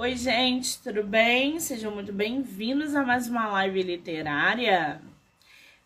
[0.00, 1.58] Oi, gente, tudo bem?
[1.58, 5.02] Sejam muito bem-vindos a mais uma live literária.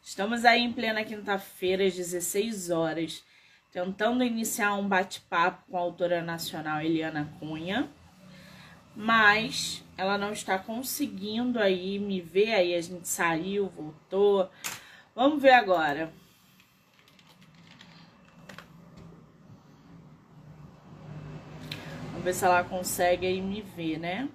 [0.03, 3.25] Estamos aí em plena quinta-feira, às 16 horas,
[3.73, 7.89] tentando iniciar um bate-papo com a autora nacional Eliana Cunha,
[8.95, 14.51] mas ela não está conseguindo aí me ver, aí a gente saiu, voltou.
[15.17, 16.13] Vamos ver agora.
[22.23, 24.29] Vamos ver se ela consegue aí me ver, né?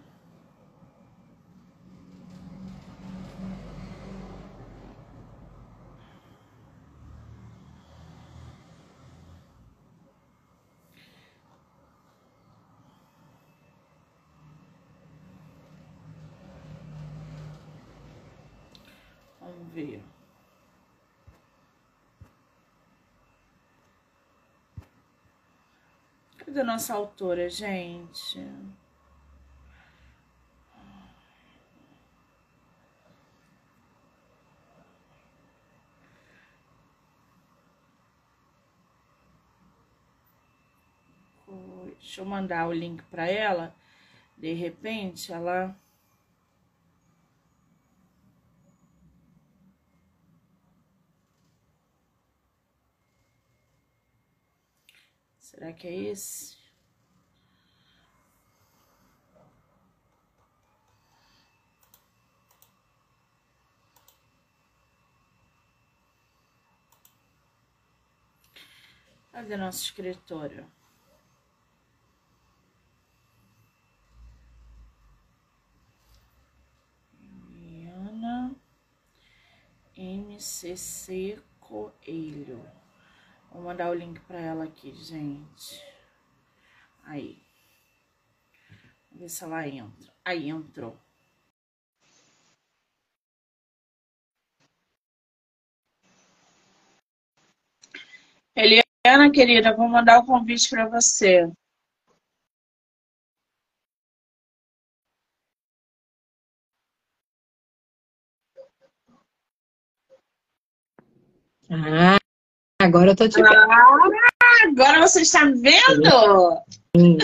[19.39, 20.01] Vamos ver.
[26.37, 28.45] Cadê a nossa autora, gente?
[41.99, 43.73] Deixa eu mandar o link para ela.
[44.37, 45.73] De repente, ela
[55.57, 56.55] Será que é esse?
[69.31, 70.71] Cadê nosso escritório?
[79.97, 82.86] MCC Coelho.
[83.57, 85.83] Vou mandar o link para ela aqui, gente.
[87.03, 87.41] Aí.
[89.09, 90.13] Vamos ver se ela entra.
[90.23, 90.95] Aí, entrou.
[98.55, 101.51] Eliana, querida, vou mandar o convite para você.
[111.69, 112.06] Ah,
[112.97, 113.55] Agora eu tô te vendo.
[113.55, 116.61] Ah, agora você está vendo?
[116.95, 117.17] Sim.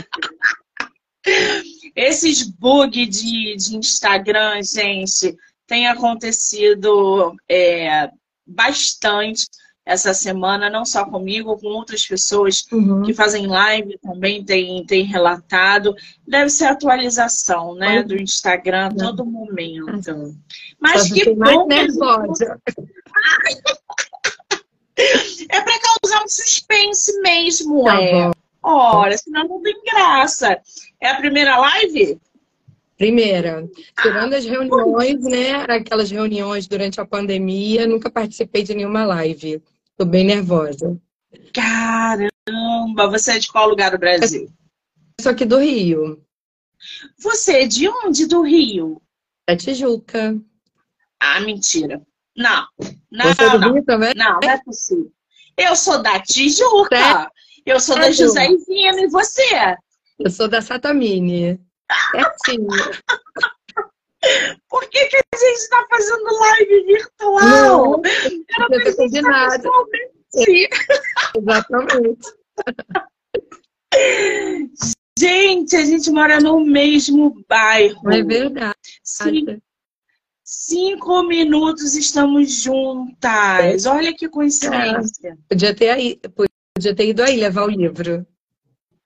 [1.96, 5.36] Esses bugs de, de Instagram, gente,
[5.66, 8.12] tem acontecido é,
[8.46, 9.48] bastante
[9.86, 13.02] essa semana, não só comigo, com outras pessoas uhum.
[13.02, 15.94] que fazem live também tem, tem relatado.
[16.26, 20.36] Deve ser atualização, né, do Instagram a todo momento.
[20.80, 21.68] Mas que bom!
[21.68, 22.60] Nervosa.
[24.96, 28.32] É para causar um suspense mesmo, tá é.
[28.62, 30.60] Ora, senão não tem graça.
[31.02, 32.20] É a primeira live?
[32.98, 33.68] Primeira.
[34.02, 35.66] Tirando as reuniões, né?
[35.68, 39.62] Aquelas reuniões durante a pandemia, nunca participei de nenhuma live.
[39.98, 40.98] Tô bem nervosa.
[41.54, 43.10] Caramba!
[43.10, 44.44] Você é de qual lugar do Brasil?
[45.18, 46.24] Eu sou aqui do Rio.
[47.18, 49.02] Você é de onde do Rio?
[49.48, 50.40] Da Tijuca.
[51.20, 52.02] Ah, mentira.
[52.36, 52.66] Não,
[53.12, 53.84] não, Você é não.
[53.84, 54.14] Também?
[54.16, 55.12] Não, não é possível.
[55.58, 57.32] Eu sou da Tijuca.
[57.66, 59.78] Eu sou da Josézinha e você?
[60.20, 61.60] Eu sou da Satamini.
[62.12, 62.68] Certinho.
[64.70, 67.40] Por que, que a gente está fazendo live virtual?
[67.42, 68.02] Não,
[68.58, 69.70] Era pra gente combinado.
[71.36, 72.34] Exatamente.
[75.20, 78.12] Gente, a gente mora no mesmo bairro.
[78.12, 79.00] É verdade.
[79.04, 79.62] Sim.
[80.56, 83.88] Cinco minutos estamos juntas.
[83.88, 85.36] Olha que coincidência.
[85.50, 86.22] Podia ter, aí,
[86.76, 88.24] podia ter ido aí levar o livro.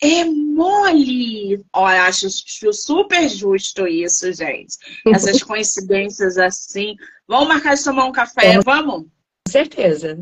[0.03, 1.63] É mole!
[1.73, 2.27] Olha, acho
[2.73, 4.75] super justo isso, gente.
[5.07, 6.95] Essas coincidências assim.
[7.25, 9.03] Vamos marcar de tomar um café, vamos?
[9.03, 10.19] Com certeza.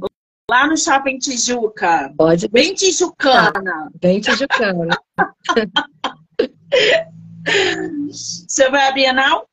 [0.50, 2.13] Lá no Shopping Tijuca.
[2.16, 2.48] Pode.
[2.50, 3.89] Bem tijucana.
[4.00, 4.95] Bem tijucana.
[8.12, 9.50] Você vai à Bienal?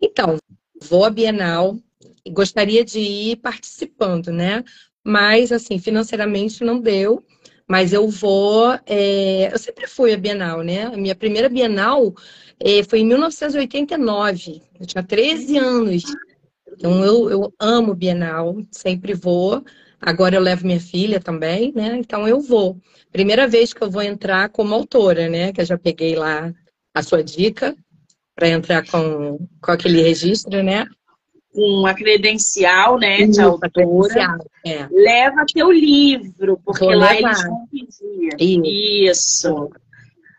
[0.00, 0.38] Então,
[0.82, 1.78] vou à Bienal
[2.24, 4.64] e gostaria de ir participando, né?
[5.04, 7.24] Mas, assim, financeiramente não deu.
[7.66, 8.78] Mas eu vou.
[8.86, 9.52] É...
[9.52, 10.84] Eu sempre fui à Bienal, né?
[10.84, 12.14] A minha primeira Bienal
[12.60, 14.62] é, foi em 1989.
[14.80, 16.02] Eu tinha 13 anos.
[16.72, 19.64] Então, eu, eu amo Bienal, sempre vou.
[20.00, 21.96] Agora eu levo minha filha também, né?
[21.96, 22.78] Então eu vou.
[23.10, 25.52] Primeira vez que eu vou entrar como autora, né?
[25.52, 26.54] Que eu já peguei lá
[26.94, 27.76] a sua dica
[28.38, 30.86] para entrar com, com aquele registro, né?
[31.52, 34.38] Com a credencial, né, de autora.
[34.64, 34.86] É.
[34.92, 37.30] Leva teu livro, porque Vou lá levar.
[37.30, 38.36] eles vão pedir.
[38.38, 39.10] Isso.
[39.10, 39.70] Isso.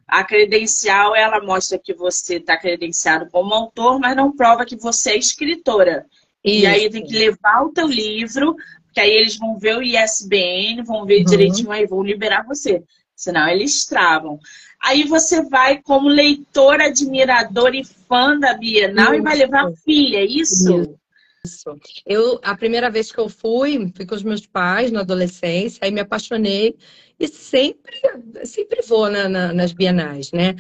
[0.08, 5.12] A credencial, ela mostra que você está credenciado como autor, mas não prova que você
[5.12, 6.06] é escritora.
[6.42, 6.64] Isso.
[6.64, 8.56] E aí tem que levar o teu livro,
[8.94, 11.26] que aí eles vão ver o ISBN, vão ver uhum.
[11.26, 12.82] direitinho, aí vão liberar você.
[13.14, 14.40] Senão eles travam.
[14.82, 19.22] Aí você vai como leitor, admirador e fã da Bienal isso.
[19.22, 20.98] e vai levar a filha, é isso?
[21.44, 21.76] Isso.
[22.06, 25.92] Eu, a primeira vez que eu fui, fui com os meus pais na adolescência, aí
[25.92, 26.76] me apaixonei
[27.20, 27.96] e sempre,
[28.44, 30.56] sempre vou na, na, nas bienais, né?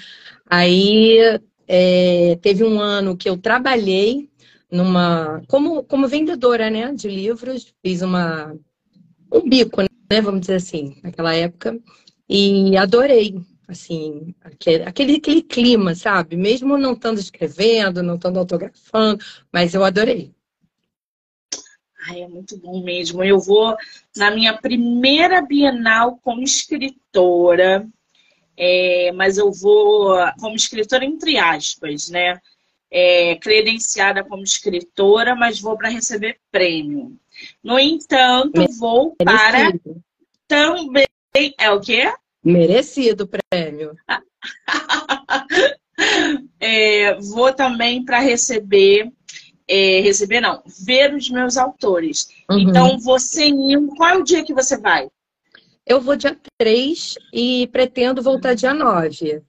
[0.49, 1.17] Aí
[1.67, 4.29] é, teve um ano que eu trabalhei
[4.71, 8.55] numa como, como vendedora, né, de livros, fiz uma
[9.31, 11.79] um bico, né, vamos dizer assim, naquela época,
[12.27, 13.35] e adorei
[13.71, 16.35] assim, aquele, aquele, aquele clima, sabe?
[16.35, 20.33] Mesmo não estando escrevendo, não estando autografando, mas eu adorei.
[22.07, 23.23] Ai, é muito bom mesmo.
[23.23, 23.75] Eu vou
[24.15, 27.87] na minha primeira Bienal como escritora,
[28.57, 32.39] é, mas eu vou como escritora entre aspas, né?
[32.91, 37.15] É, credenciada como escritora, mas vou para receber prêmio.
[37.63, 39.71] No entanto, vou para
[40.47, 41.05] também.
[41.59, 42.11] É o quê?
[42.43, 43.95] Merecido prêmio.
[46.59, 49.11] é, vou também para receber,
[49.67, 52.27] é, receber não, ver os meus autores.
[52.49, 52.59] Uhum.
[52.59, 55.09] Então, você indo, qual é o dia que você vai?
[55.85, 59.41] Eu vou dia 3 e pretendo voltar dia 9.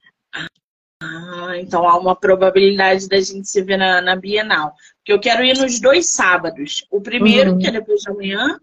[1.03, 4.73] Ah, então há uma probabilidade da gente se ver na, na Bienal.
[4.97, 6.85] Porque eu quero ir nos dois sábados.
[6.91, 7.59] O primeiro, uhum.
[7.59, 8.59] que é depois de amanhã,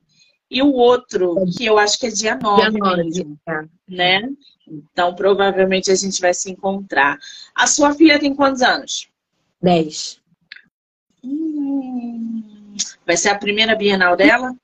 [0.51, 3.65] e o outro, que eu acho que é dia 9, dia 9 mesmo, é.
[3.89, 4.29] né?
[4.67, 7.19] Então, provavelmente a gente vai se encontrar.
[7.55, 9.09] A sua filha tem quantos anos?
[9.61, 10.21] 10.
[11.25, 12.75] Hum,
[13.07, 14.55] vai ser a primeira Bienal dela?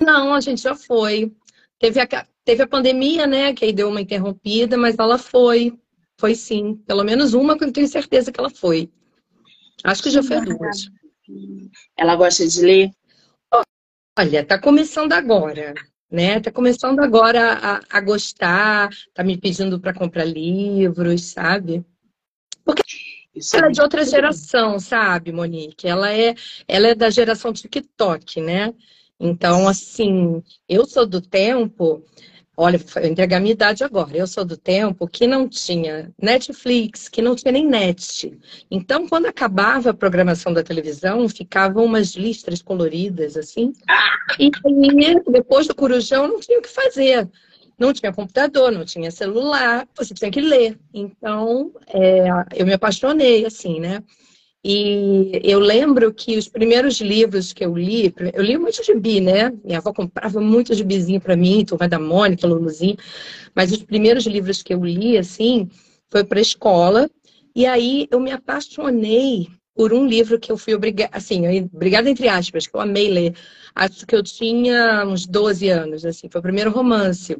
[0.00, 1.32] Não, a gente já foi.
[1.78, 3.52] Teve a, teve a pandemia, né?
[3.52, 5.78] Que aí deu uma interrompida, mas ela foi.
[6.18, 6.76] Foi sim.
[6.86, 8.90] Pelo menos uma que eu tenho certeza que ela foi.
[9.84, 10.90] Acho que já foi duas.
[11.96, 12.90] Ela gosta de ler?
[14.18, 15.74] Olha, tá começando agora,
[16.10, 16.40] né?
[16.40, 21.84] Tá começando agora a, a gostar, tá me pedindo para comprar livros, sabe?
[22.64, 22.82] Porque
[23.34, 25.86] Isso ela é, é de outra geração, sabe, Monique?
[25.86, 26.34] Ela é,
[26.66, 28.74] ela é da geração TikTok, né?
[29.18, 32.04] Então, assim, eu sou do tempo
[32.62, 34.14] Olha, vou entregar a minha idade agora.
[34.14, 38.38] Eu sou do tempo que não tinha Netflix, que não tinha nem net.
[38.70, 43.72] Então, quando acabava a programação da televisão, ficavam umas listras coloridas, assim.
[44.38, 44.50] E
[45.30, 47.26] depois do Corujão, não tinha o que fazer.
[47.78, 50.78] Não tinha computador, não tinha celular, você tinha que ler.
[50.92, 54.02] Então, é, eu me apaixonei, assim, né?
[54.62, 59.50] E eu lembro que os primeiros livros que eu li, eu li muito gibi, né?
[59.64, 62.96] Minha avó comprava muito gibizinho para mim, Turma da Mônica, Luluzinho.
[63.54, 65.68] Mas os primeiros livros que eu li, assim,
[66.10, 67.08] foi para escola.
[67.54, 71.42] E aí eu me apaixonei por um livro que eu fui obrigada, assim,
[71.72, 73.34] obrigada entre aspas, que eu amei ler.
[73.74, 76.28] Acho que eu tinha uns 12 anos, assim.
[76.30, 77.34] Foi o primeiro romance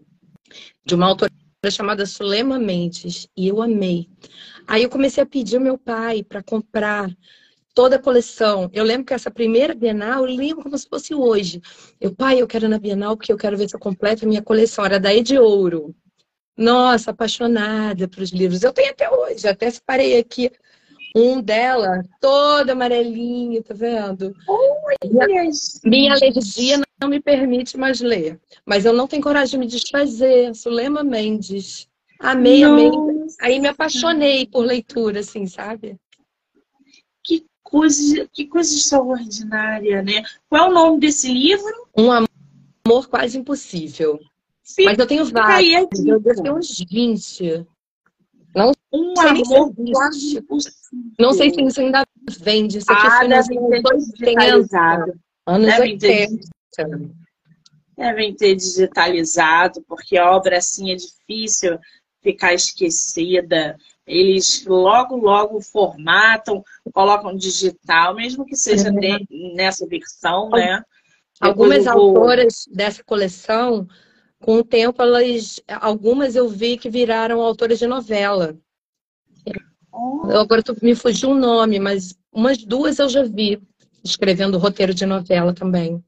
[0.87, 1.31] de uma autora
[1.70, 3.28] chamada Sulema Mendes.
[3.37, 4.08] E eu amei.
[4.70, 7.11] Aí eu comecei a pedir ao meu pai para comprar
[7.75, 8.70] toda a coleção.
[8.72, 11.61] Eu lembro que essa primeira Bienal, eu lembro como se fosse hoje.
[12.00, 14.29] Eu, pai, eu quero ir na Bienal porque eu quero ver se eu completo a
[14.29, 14.84] minha coleção.
[14.84, 15.93] Era da de Ouro.
[16.56, 18.62] Nossa, apaixonada pelos livros.
[18.62, 20.53] Eu tenho até hoje, até separei aqui
[21.17, 24.32] um dela, todo amarelinho, tá vendo?
[25.05, 25.50] minha,
[25.84, 28.39] minha alergia não me permite mais ler.
[28.65, 30.55] Mas eu não tenho coragem de me desfazer.
[30.55, 31.90] Sulema Mendes.
[32.20, 32.74] Amei, Nossa.
[32.74, 33.27] amei.
[33.41, 35.96] Aí me apaixonei por leitura, assim, sabe?
[37.24, 40.22] Que coisa, que coisa extraordinária, né?
[40.48, 41.89] Qual é o nome desse livro?
[41.96, 44.20] Um amor quase impossível.
[44.62, 45.89] Fica, Mas eu tenho vários.
[46.05, 47.67] Eu ter uns 20.
[48.55, 50.74] Não um amor quase impossível.
[51.19, 52.05] Não sei se isso ainda
[52.39, 52.79] vende.
[52.79, 55.20] Isso aqui ah, foi nos anos 80.
[55.46, 56.50] Anos Devem 80.
[56.77, 56.86] Ter,
[57.96, 61.79] devem ter digitalizado, porque a obra assim é difícil
[62.22, 63.77] ficar esquecida.
[64.06, 69.55] Eles logo, logo formatam, colocam digital, mesmo que seja uhum.
[69.55, 70.82] nessa versão, né?
[71.41, 72.19] Algumas vou...
[72.19, 73.86] autoras dessa coleção,
[74.41, 78.56] com o tempo, elas, algumas eu vi que viraram autoras de novela.
[79.93, 80.31] Oh.
[80.32, 83.60] Agora tu, me fugiu o nome, mas umas duas eu já vi
[84.03, 86.03] escrevendo roteiro de novela também.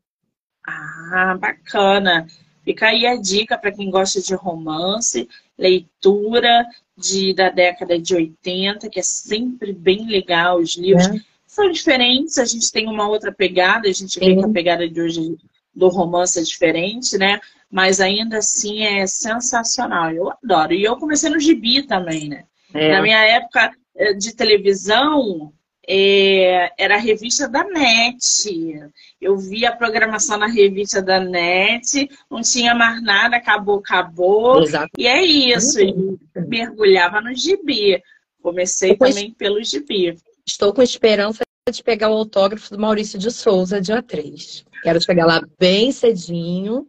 [0.67, 2.27] Ah, bacana.
[2.65, 5.29] Fica aí a dica para quem gosta de romance,
[5.63, 6.67] leitura
[6.97, 10.59] de, da década de 80, que é sempre bem legal.
[10.59, 11.21] Os livros é.
[11.47, 15.01] são diferentes, a gente tem uma outra pegada, a gente vê que a pegada de
[15.01, 15.37] hoje
[15.75, 17.41] do romance é diferente, né?
[17.71, 20.11] Mas ainda assim é sensacional.
[20.11, 20.75] Eu adoro.
[20.75, 22.45] E eu comecei no gibi também, né?
[22.75, 22.93] É.
[22.93, 25.53] Na minha época eh, de televisão,
[25.87, 28.91] é, era a revista da NET.
[29.21, 34.63] Eu via a programação na revista da NET, não tinha mais nada, acabou, acabou.
[34.63, 34.91] Exato.
[34.97, 38.03] E é isso, e mergulhava no gibi.
[38.43, 40.17] Comecei também pelo gibi.
[40.47, 44.65] Estou com esperança de pegar o autógrafo do Maurício de Souza, dia 3.
[44.83, 46.89] Quero chegar lá bem cedinho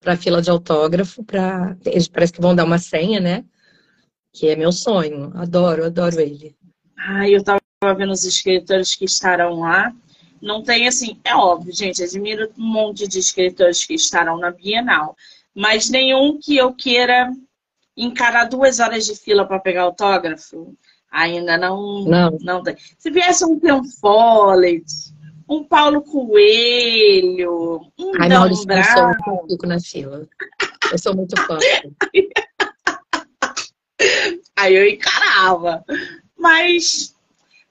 [0.00, 3.44] para a fila de autógrafo, para eles parece que vão dar uma senha, né?
[4.32, 5.32] Que é meu sonho.
[5.34, 6.56] Adoro, adoro ele.
[6.96, 9.92] Ai, eu tava vendo os escritores que estarão lá.
[10.40, 15.14] Não tem assim, é óbvio, gente, admiro um monte de escritores que estarão na Bienal,
[15.54, 17.30] mas nenhum que eu queira
[17.96, 20.74] encarar duas horas de fila para pegar autógrafo.
[21.10, 22.36] Ainda não, não.
[22.40, 22.76] não tem.
[22.98, 24.84] Se viesse um Ken Follett,
[25.48, 29.14] um Paulo Coelho, um Ai, Dan Maurício, Brown...
[29.26, 30.28] eu fico na fila.
[30.92, 31.58] Eu sou muito fã.
[34.56, 35.82] Aí eu encarava.
[36.38, 37.15] Mas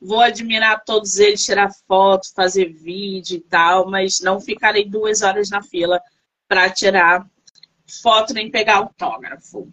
[0.06, 5.50] vou admirar todos eles, tirar foto, fazer vídeo e tal, mas não ficarei duas horas
[5.50, 6.00] na fila
[6.48, 7.26] para tirar
[8.02, 9.68] foto nem pegar autógrafo.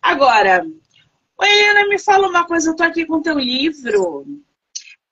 [0.00, 0.64] Agora,
[1.42, 4.26] Helena, me fala uma coisa, eu tô aqui com teu livro.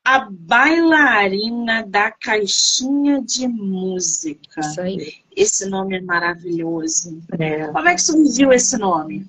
[0.05, 4.61] A bailarina da caixinha de música.
[4.61, 5.15] Isso aí.
[5.35, 7.23] Esse nome é maravilhoso.
[7.39, 7.69] É.
[7.69, 9.27] Como é que surgiu esse nome?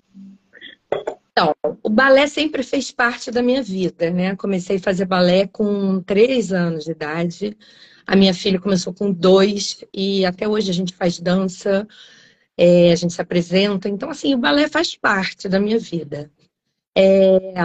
[1.33, 4.35] Então, o balé sempre fez parte da minha vida, né?
[4.35, 7.57] Comecei a fazer balé com três anos de idade.
[8.05, 11.87] A minha filha começou com dois e até hoje a gente faz dança,
[12.55, 13.89] é, a gente se apresenta.
[13.89, 16.31] Então, assim, o balé faz parte da minha vida.
[16.95, 17.55] É,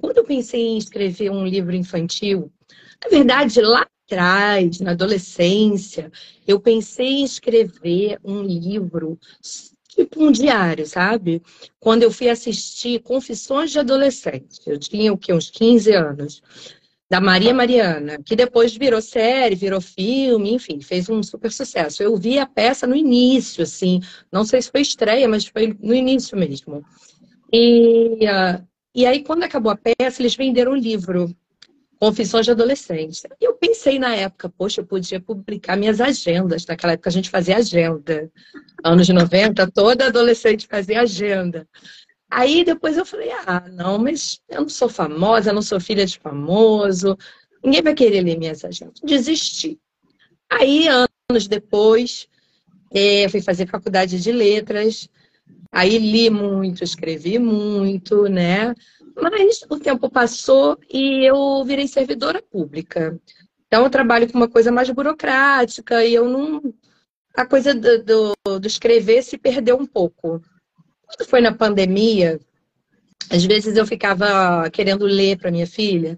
[0.00, 2.52] quando eu pensei em escrever um livro infantil,
[3.04, 6.10] na verdade, lá atrás, na adolescência,
[6.44, 9.16] eu pensei em escrever um livro
[9.96, 11.42] tipo um diário, sabe?
[11.80, 15.32] Quando eu fui assistir Confissões de Adolescente, eu tinha o quê?
[15.32, 16.42] Uns 15 anos,
[17.08, 22.02] da Maria Mariana, que depois virou série, virou filme, enfim, fez um super sucesso.
[22.02, 24.00] Eu vi a peça no início, assim,
[24.30, 26.84] não sei se foi estreia, mas foi no início mesmo.
[27.52, 31.34] E, uh, e aí, quando acabou a peça, eles venderam o livro.
[31.98, 33.22] Confissões de Adolescente.
[33.40, 36.66] E eu pensei na época, poxa, eu podia publicar minhas agendas.
[36.66, 38.30] Naquela época a gente fazia agenda.
[38.84, 41.66] Anos 90, toda adolescente fazia agenda.
[42.30, 46.04] Aí depois eu falei, ah, não, mas eu não sou famosa, eu não sou filha
[46.04, 47.16] de famoso,
[47.64, 49.00] ninguém vai querer ler minhas agendas.
[49.02, 49.78] Desisti.
[50.50, 52.28] Aí, anos depois,
[52.92, 55.08] é, fui fazer faculdade de letras,
[55.72, 58.74] aí li muito, escrevi muito, né?
[59.20, 63.18] Mas o tempo passou e eu virei servidora pública.
[63.66, 66.62] Então, eu trabalho com uma coisa mais burocrática e eu não.
[67.34, 70.40] A coisa do, do, do escrever se perdeu um pouco.
[71.06, 72.38] Quando foi na pandemia,
[73.30, 76.16] às vezes eu ficava querendo ler para minha filha,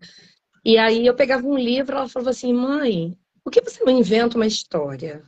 [0.65, 4.37] e aí eu pegava um livro, ela falava assim: mãe, por que você não inventa
[4.37, 5.23] uma história?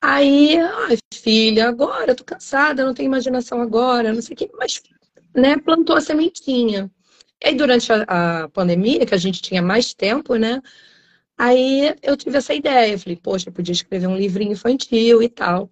[0.00, 4.50] Aí, ai, filha, agora eu tô cansada, não tenho imaginação agora, não sei o que,
[4.54, 4.82] mas
[5.34, 6.90] né, plantou a sementinha.
[7.42, 10.60] E aí, durante a, a, pandemia, que a gente tinha mais tempo, né?
[11.36, 12.92] Aí eu tive essa ideia.
[12.92, 15.68] Eu falei, poxa, eu podia escrever um livrinho infantil e tal.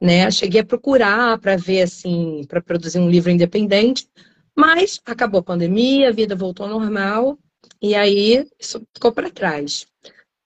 [0.00, 0.30] Né?
[0.30, 4.08] Cheguei a procurar para ver, assim, para produzir um livro independente,
[4.56, 7.38] mas acabou a pandemia, a vida voltou ao normal,
[7.80, 9.86] e aí isso ficou para trás.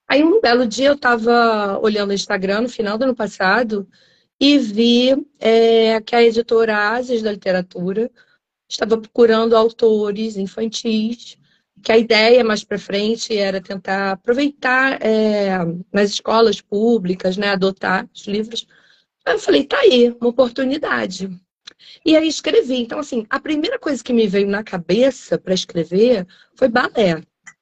[0.07, 3.87] Aí um belo dia eu estava olhando o Instagram no final do ano passado
[4.39, 8.09] e vi é, que a editora Ases da Literatura
[8.67, 11.37] estava procurando autores infantis,
[11.83, 15.57] que a ideia mais para frente era tentar aproveitar é,
[15.93, 18.67] nas escolas públicas, né, adotar os livros.
[19.25, 21.29] Aí eu falei, tá aí, uma oportunidade.
[22.05, 22.77] E aí escrevi.
[22.77, 27.21] Então, assim, a primeira coisa que me veio na cabeça para escrever foi balé.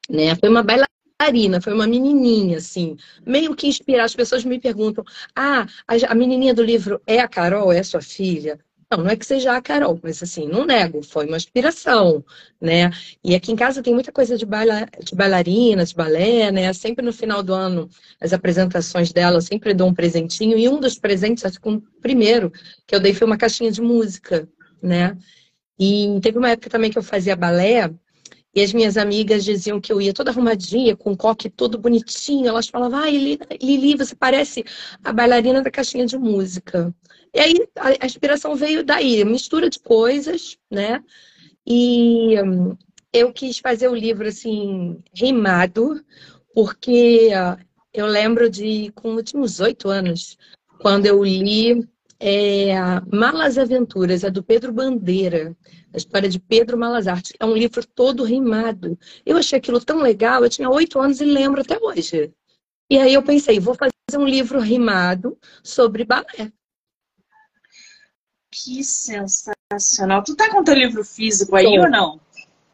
[0.09, 0.35] Né?
[0.35, 2.95] Foi uma bailarina, foi uma menininha, assim,
[3.25, 4.05] meio que inspirar.
[4.05, 5.03] As pessoas me perguntam:
[5.35, 8.59] ah, a menininha do livro é a Carol, é a sua filha?
[8.91, 12.23] Não, não é que seja a Carol, mas assim, não nego, foi uma inspiração,
[12.61, 12.91] né?
[13.23, 16.71] E aqui em casa tem muita coisa de, baila, de bailarina, de balé, né?
[16.73, 17.89] Sempre no final do ano,
[18.21, 20.57] as apresentações dela, eu sempre dou um presentinho.
[20.57, 22.51] E um dos presentes, acho que o primeiro
[22.85, 24.47] que eu dei foi uma caixinha de música,
[24.81, 25.17] né?
[25.79, 27.91] E teve uma época também que eu fazia balé,
[28.55, 32.47] e as minhas amigas diziam que eu ia toda arrumadinha, com o coque todo bonitinho.
[32.47, 34.63] Elas falavam, ai, Lili, Lili, você parece
[35.03, 36.95] a bailarina da caixinha de música.
[37.35, 41.03] E aí a, inspiração veio daí, mistura de coisas, né?
[41.67, 42.77] E hum,
[43.11, 46.01] eu quis fazer o livro assim, rimado,
[46.53, 47.61] porque uh,
[47.93, 50.37] eu lembro de, com uns oito anos,
[50.79, 51.85] quando eu li
[52.17, 52.73] é
[53.13, 55.53] Malas Aventuras, é do Pedro Bandeira,
[55.93, 57.33] a história de Pedro Malazarte.
[57.37, 58.97] É um livro todo rimado.
[59.25, 62.31] Eu achei aquilo tão legal, eu tinha oito anos e lembro até hoje.
[62.89, 66.53] E aí eu pensei, vou fazer um livro rimado sobre balé.
[68.63, 70.23] Que sensacional.
[70.23, 71.81] Tu tá com teu livro físico aí Tô.
[71.81, 72.19] ou não?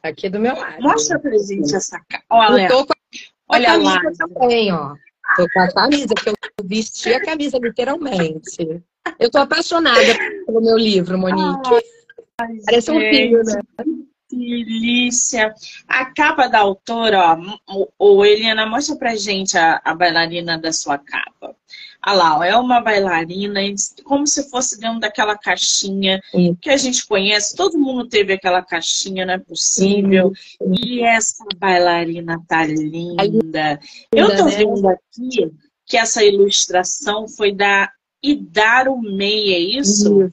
[0.03, 0.81] Aqui do meu lado.
[0.81, 2.23] Mostra pra gente essa cara.
[2.29, 3.99] Olha, tô com a, Olha lá.
[4.39, 4.95] também, ó.
[5.35, 8.83] Tô com a camisa, que eu vesti a camisa literalmente.
[9.19, 10.01] Eu tô apaixonada
[10.45, 11.83] pelo meu livro, Monique.
[12.39, 12.97] Ai, Parece gente.
[12.97, 13.61] um filho, né?
[14.31, 15.53] delícia.
[15.87, 20.97] A capa da autora, ó, o Eliana, mostra pra gente a, a bailarina da sua
[20.97, 21.55] capa.
[22.05, 23.59] Olha lá, ó, é uma bailarina,
[24.03, 26.57] como se fosse dentro daquela caixinha Sim.
[26.59, 27.55] que a gente conhece.
[27.55, 30.33] Todo mundo teve aquela caixinha, não é possível.
[30.35, 30.73] Sim.
[30.83, 33.79] E essa bailarina tá linda.
[34.11, 34.55] Eu tô né?
[34.55, 35.51] vendo aqui
[35.85, 37.91] que essa ilustração foi da
[38.23, 40.31] Idaro Mei, é isso?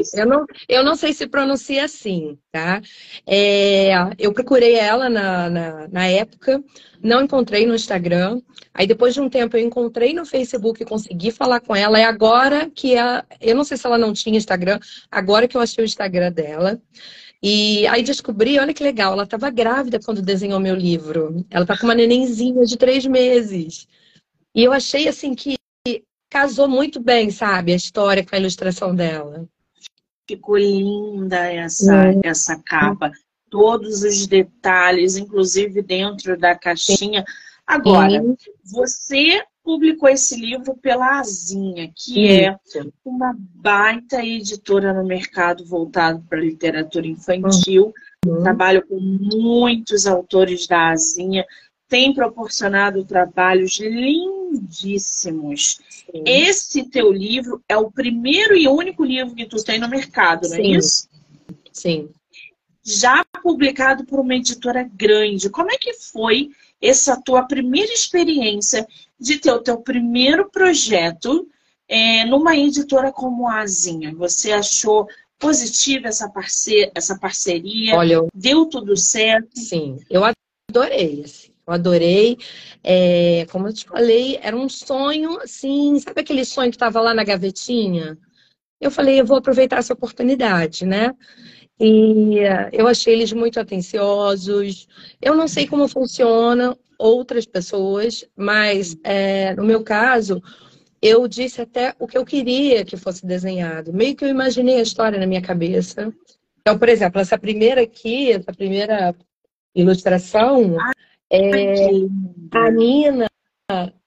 [0.00, 0.18] isso.
[0.18, 2.82] Eu, não, eu não sei se pronuncia assim, tá?
[3.24, 6.62] É, eu procurei ela na, na, na, época,
[7.00, 8.42] não encontrei no Instagram.
[8.74, 12.00] Aí depois de um tempo eu encontrei no Facebook e consegui falar com ela.
[12.00, 15.60] É agora que a, eu não sei se ela não tinha Instagram, agora que eu
[15.60, 16.80] achei o Instagram dela.
[17.42, 21.46] E aí descobri, olha que legal, ela estava grávida quando desenhou meu livro.
[21.48, 23.86] Ela tá com uma nenenzinha de três meses.
[24.54, 25.59] E eu achei assim que
[26.30, 27.72] casou muito bem, sabe?
[27.72, 29.46] A história com a ilustração dela.
[30.26, 32.20] Ficou linda essa, é.
[32.22, 33.10] essa capa.
[33.50, 37.24] Todos os detalhes, inclusive dentro da caixinha.
[37.66, 38.22] Agora,
[38.64, 42.56] você publicou esse livro pela Azinha, que é
[43.04, 47.92] uma baita editora no mercado voltado para literatura infantil.
[48.24, 48.42] Uhum.
[48.42, 51.44] Trabalho com muitos autores da Azinha
[51.90, 55.80] tem proporcionado trabalhos lindíssimos.
[55.90, 56.22] Sim.
[56.24, 60.56] Esse teu livro é o primeiro e único livro que tu tem no mercado, não
[60.56, 60.76] é Sim.
[60.76, 61.08] isso?
[61.72, 62.08] Sim.
[62.82, 65.50] Já publicado por uma editora grande.
[65.50, 66.50] Como é que foi
[66.80, 68.86] essa tua primeira experiência
[69.18, 71.48] de ter o teu primeiro projeto
[71.88, 74.14] é, numa editora como a Azinha?
[74.14, 75.08] Você achou
[75.40, 77.96] positiva essa, parce essa parceria?
[77.96, 79.58] Olha, Deu tudo certo?
[79.58, 80.22] Sim, eu
[80.70, 81.24] adorei.
[81.24, 81.49] Assim.
[81.70, 82.36] Eu adorei.
[82.82, 87.14] É, como eu te falei, era um sonho, assim, sabe aquele sonho que estava lá
[87.14, 88.18] na gavetinha?
[88.80, 91.14] Eu falei, eu vou aproveitar essa oportunidade, né?
[91.78, 92.40] E
[92.72, 94.88] eu achei eles muito atenciosos.
[95.22, 100.42] Eu não sei como funciona outras pessoas, mas é, no meu caso,
[101.00, 103.92] eu disse até o que eu queria que fosse desenhado.
[103.92, 106.12] Meio que eu imaginei a história na minha cabeça.
[106.60, 109.14] Então, por exemplo, essa primeira aqui, essa primeira
[109.74, 110.76] ilustração,
[111.30, 111.86] é,
[112.52, 113.26] a Nina,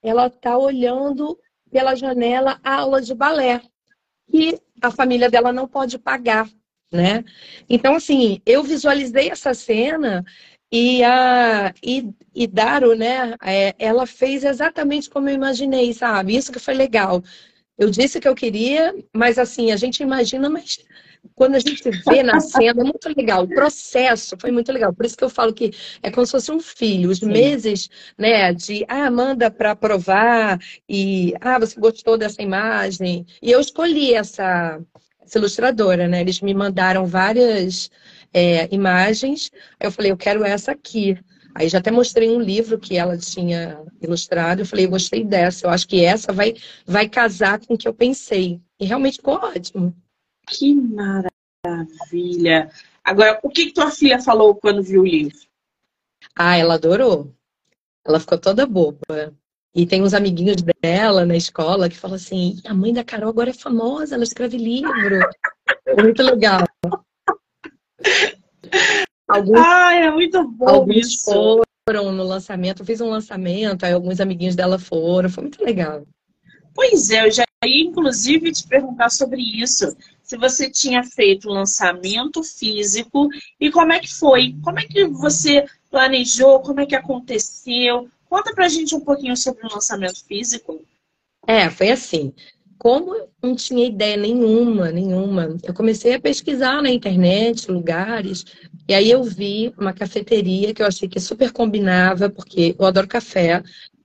[0.02, 1.38] ela está olhando
[1.70, 3.60] pela janela a aula de balé,
[4.30, 6.48] que a família dela não pode pagar,
[6.92, 7.24] né?
[7.68, 10.24] Então, assim, eu visualizei essa cena
[10.70, 16.36] e a e, e Daro, né, é, ela fez exatamente como eu imaginei, sabe?
[16.36, 17.22] Isso que foi legal.
[17.78, 20.78] Eu disse que eu queria, mas assim, a gente imagina, mas
[21.34, 23.44] quando a gente vê na cena, é muito legal.
[23.44, 24.92] O processo foi muito legal.
[24.92, 27.10] Por isso que eu falo que é como se fosse um filho.
[27.10, 27.26] Os Sim.
[27.26, 30.58] meses, né, de ah, manda para aprovar
[30.88, 33.26] e ah, você gostou dessa imagem.
[33.42, 34.80] E eu escolhi essa,
[35.22, 36.20] essa ilustradora, né?
[36.20, 37.90] Eles me mandaram várias
[38.32, 39.50] é, imagens.
[39.80, 41.18] Eu falei, eu quero essa aqui.
[41.54, 44.62] Aí já até mostrei um livro que ela tinha ilustrado.
[44.62, 45.66] Eu falei, eu gostei dessa.
[45.66, 48.60] Eu acho que essa vai, vai casar com o que eu pensei.
[48.78, 49.94] E realmente ficou ótimo.
[50.46, 52.70] Que maravilha!
[53.02, 55.38] Agora, o que, que tua filha falou quando viu o livro?
[56.34, 57.32] Ah, ela adorou.
[58.04, 59.34] Ela ficou toda boba.
[59.74, 63.50] E tem uns amiguinhos dela na escola que falam assim: a mãe da Carol agora
[63.50, 65.20] é famosa, ela escreve livro.
[65.86, 66.64] É muito legal.
[69.26, 71.62] Alguns, ah, é muito bom alguns isso.
[71.88, 76.06] foram no lançamento, eu fiz um lançamento, aí alguns amiguinhos dela foram, foi muito legal.
[76.74, 82.42] Pois é, eu já ia inclusive te perguntar sobre isso se você tinha feito lançamento
[82.42, 83.28] físico
[83.60, 88.08] e como é que foi, como é que você planejou, como é que aconteceu.
[88.28, 90.82] Conta pra gente um pouquinho sobre o lançamento físico.
[91.46, 92.32] É, foi assim.
[92.78, 98.44] Como eu não tinha ideia nenhuma, nenhuma, eu comecei a pesquisar na internet, lugares,
[98.88, 103.06] e aí eu vi uma cafeteria que eu achei que super combinava, porque eu adoro
[103.06, 103.62] café,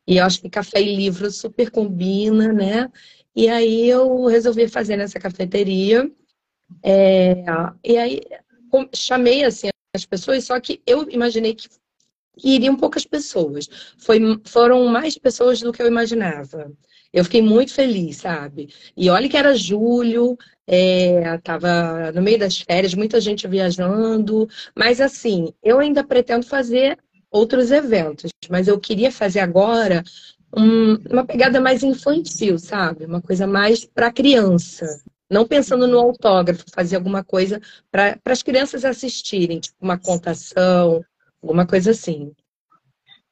[0.07, 2.89] e eu acho que café e livro super combina, né?
[3.35, 6.09] E aí eu resolvi fazer nessa cafeteria.
[6.83, 7.43] É,
[7.83, 8.21] e aí
[8.95, 11.67] chamei assim as pessoas, só que eu imaginei que
[12.43, 13.67] iriam poucas pessoas.
[13.97, 16.71] Foi, foram mais pessoas do que eu imaginava.
[17.11, 18.69] Eu fiquei muito feliz, sabe?
[18.95, 20.37] E olha que era julho,
[20.67, 26.97] é, tava no meio das férias, muita gente viajando, mas assim, eu ainda pretendo fazer
[27.31, 30.03] outros eventos, mas eu queria fazer agora
[30.55, 33.05] um, uma pegada mais infantil, sabe?
[33.05, 35.01] Uma coisa mais para criança.
[35.29, 41.03] Não pensando no autógrafo, fazer alguma coisa para as crianças assistirem, tipo uma contação,
[41.41, 42.31] alguma coisa assim.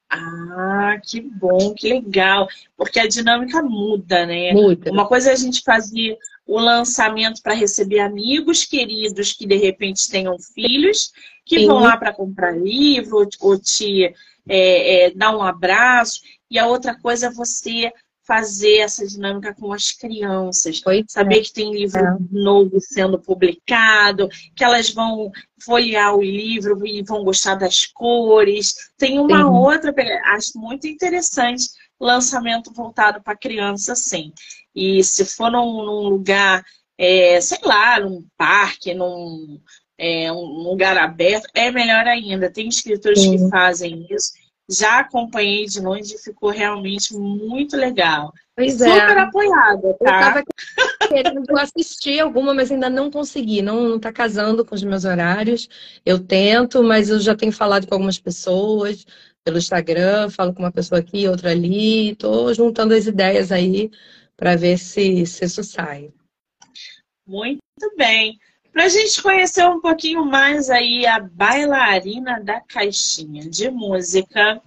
[0.09, 2.47] Ah, que bom, que legal.
[2.77, 4.53] Porque a dinâmica muda, né?
[4.53, 4.91] Muda.
[4.91, 10.09] Uma coisa é a gente fazer o lançamento para receber amigos queridos que de repente
[10.09, 11.11] tenham filhos,
[11.45, 11.67] que Sim.
[11.67, 14.05] vão lá para comprar livro ou te
[14.47, 16.21] é, é, dar um abraço.
[16.49, 17.91] E a outra coisa é você
[18.27, 20.81] fazer essa dinâmica com as crianças.
[20.81, 21.41] Pois saber é.
[21.41, 22.17] que tem livro é.
[22.29, 25.31] novo sendo publicado, que elas vão
[25.63, 28.75] folhear o livro e vão gostar das cores.
[28.97, 29.43] Tem uma sim.
[29.43, 29.93] outra,
[30.35, 34.33] acho muito interessante, lançamento voltado para criança, sim.
[34.77, 36.63] E se for num, num lugar,
[36.97, 39.59] é, sei lá, num parque, num
[39.97, 42.51] é, um lugar aberto, é melhor ainda.
[42.51, 43.37] Tem escritores sim.
[43.37, 44.33] que fazem isso
[44.69, 48.33] já acompanhei de longe e ficou realmente muito legal.
[48.55, 48.99] Pois é.
[48.99, 50.43] Super apoiada, tá?
[50.77, 53.61] Eu querendo assistir alguma, mas ainda não consegui.
[53.61, 55.69] Não, não tá casando com os meus horários.
[56.05, 59.05] Eu tento, mas eu já tenho falado com algumas pessoas
[59.43, 62.15] pelo Instagram, falo com uma pessoa aqui, outra ali.
[62.15, 63.89] Tô juntando as ideias aí
[64.37, 66.13] para ver se, se isso sai.
[67.25, 67.59] Muito
[67.97, 68.39] bem.
[68.71, 74.61] Para a gente conhecer um pouquinho mais aí a bailarina da caixinha de música,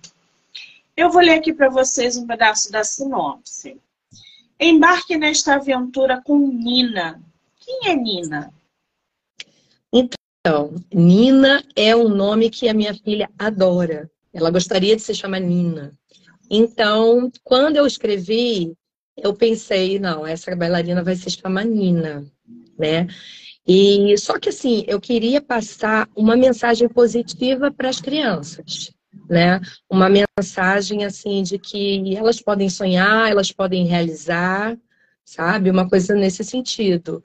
[0.96, 3.80] eu vou ler aqui para vocês um pedaço da sinopse.
[4.58, 7.22] Embarque nesta aventura com Nina.
[7.60, 8.52] Quem é Nina?
[9.92, 14.10] Então, Nina é um nome que a minha filha adora.
[14.34, 15.96] Ela gostaria de se chamar Nina.
[16.50, 18.76] Então, quando eu escrevi,
[19.22, 22.24] eu pensei, não, essa bailarina vai se chamar Nina,
[22.78, 23.06] né?
[23.66, 28.92] E só que assim, eu queria passar uma mensagem positiva para as crianças,
[29.28, 29.60] né?
[29.88, 34.76] Uma mensagem assim de que elas podem sonhar, elas podem realizar,
[35.24, 35.70] sabe?
[35.70, 37.22] Uma coisa nesse sentido.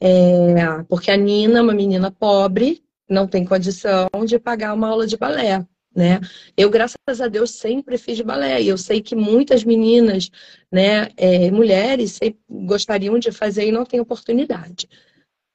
[0.00, 5.06] É, porque a Nina é uma menina pobre, não tem condição de pagar uma aula
[5.06, 5.64] de balé.
[5.94, 6.20] Né?
[6.56, 10.28] Eu, graças a Deus, sempre fiz balé e eu sei que muitas meninas,
[10.70, 14.88] né, é, mulheres, gostariam de fazer e não têm oportunidade.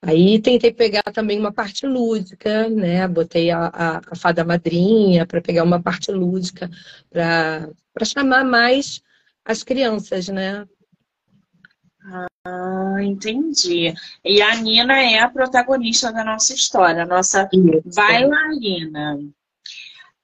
[0.02, 3.06] Aí tentei pegar também uma parte lúdica, né?
[3.06, 6.69] Botei a, a, a fada madrinha para pegar uma parte lúdica,
[7.12, 9.02] para chamar mais
[9.43, 10.65] as crianças, né?
[12.45, 13.93] Ah, entendi.
[14.23, 17.82] E a Nina é a protagonista da nossa história, a nossa Isso.
[17.93, 19.19] bailarina.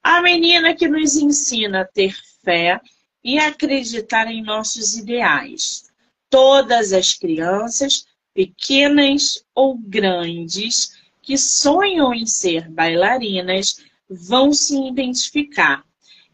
[0.08, 2.14] A menina que nos ensina a ter
[2.44, 2.80] fé
[3.24, 5.90] e acreditar em nossos ideais.
[6.30, 15.84] Todas as crianças pequenas ou grandes, que sonham em ser bailarinas, vão se identificar.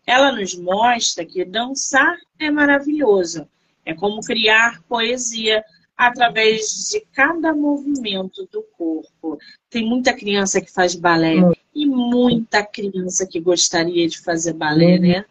[0.07, 3.49] Ela nos mostra que dançar é maravilhoso.
[3.87, 5.65] É como criar poesia
[5.97, 9.39] através de cada movimento do corpo.
[9.71, 11.37] Tem muita criança que faz balé
[11.75, 15.25] e muita criança que gostaria de fazer balé, né?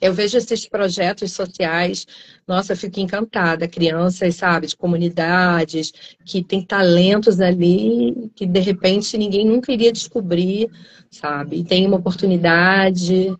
[0.00, 2.04] Eu vejo esses projetos sociais,
[2.46, 3.68] nossa, eu fico encantada.
[3.68, 5.92] Crianças, sabe, de comunidades,
[6.24, 10.68] que tem talentos ali que de repente ninguém nunca iria descobrir,
[11.08, 11.58] sabe?
[11.58, 13.32] E tem uma oportunidade.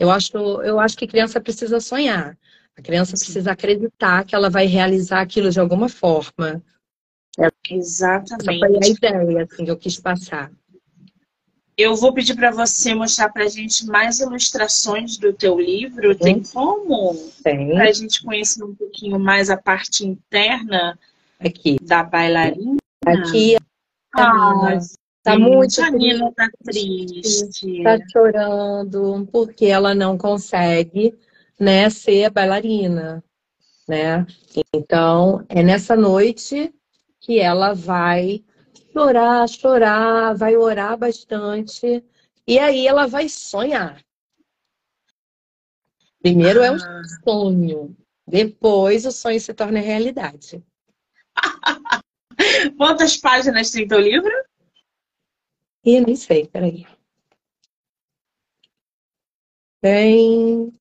[0.00, 2.36] Eu acho, eu acho que criança precisa sonhar.
[2.74, 6.62] A criança precisa acreditar que ela vai realizar aquilo de alguma forma.
[7.70, 8.34] Exatamente.
[8.34, 10.50] Essa foi a ideia assim, que eu quis passar.
[11.76, 16.14] Eu vou pedir para você mostrar para a gente mais ilustrações do teu livro.
[16.14, 17.14] Tem como?
[17.42, 17.70] Tem.
[17.70, 20.98] Para a gente conhecer um pouquinho mais a parte interna
[21.40, 21.78] Aqui.
[21.80, 22.76] da bailarina.
[23.06, 23.56] Aqui
[24.14, 24.78] ah,
[25.22, 27.82] tá muito a Nina tá triste.
[27.82, 31.14] Tá chorando porque ela não consegue,
[31.58, 33.24] né, ser bailarina,
[33.88, 34.26] né?
[34.74, 36.72] Então, é nessa noite
[37.20, 38.44] que ela vai
[38.92, 42.04] chorar, chorar, vai orar bastante.
[42.46, 44.02] E aí ela vai sonhar.
[46.20, 46.66] Primeiro ah.
[46.66, 47.02] é um ah.
[47.24, 50.64] sonho, depois o sonho se torna realidade.
[52.76, 54.32] Quantas páginas tem teu livro?
[55.84, 56.86] Ih, nem sei, peraí.
[59.80, 60.72] Tem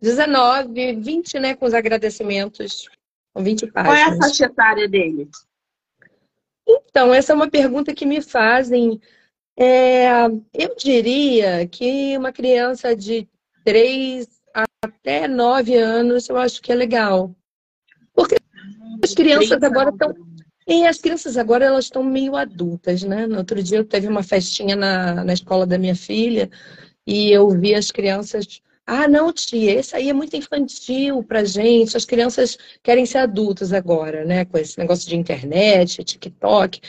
[0.00, 2.88] 19, 20, né, com os agradecimentos.
[3.32, 3.98] Com 20 páginas.
[3.98, 5.30] Qual é a faixa etária dele?
[6.88, 9.00] Então, essa é uma pergunta que me fazem.
[9.56, 10.06] É,
[10.54, 13.28] eu diria que uma criança de
[13.64, 14.26] 3
[14.82, 17.34] até 9 anos, eu acho que é legal.
[19.02, 20.14] As crianças agora estão.
[20.66, 23.26] E as crianças agora elas estão meio adultas, né?
[23.26, 26.48] No outro dia eu teve uma festinha na, na escola da minha filha
[27.04, 28.62] e eu vi as crianças.
[28.86, 31.96] Ah, não, tia, esse aí é muito infantil pra gente.
[31.96, 34.44] As crianças querem ser adultas agora, né?
[34.44, 36.80] Com esse negócio de internet, TikTok.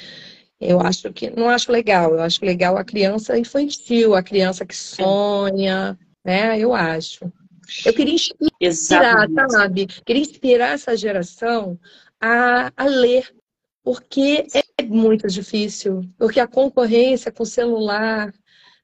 [0.60, 2.14] Eu acho que não acho legal.
[2.14, 6.58] Eu acho legal a criança infantil, a criança que sonha, né?
[6.60, 7.32] Eu acho.
[7.86, 9.52] Eu queria inspirar, Exatamente.
[9.52, 9.88] sabe?
[10.06, 11.80] Queria inspirar essa geração
[12.20, 13.34] a, a ler,
[13.84, 18.34] porque é muito difícil, porque a concorrência com o celular,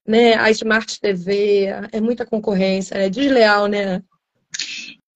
[0.10, 4.02] né, a Smart TV, é muita concorrência, é desleal, né?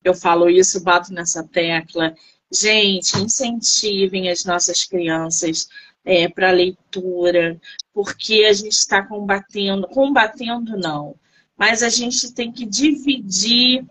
[0.04, 2.14] Eu falo isso, bato nessa tecla.
[2.54, 5.68] Gente, incentivem as nossas crianças
[6.06, 7.60] é, para leitura,
[7.92, 11.16] porque a gente está combatendo, combatendo não,
[11.58, 13.84] mas a gente tem que dividir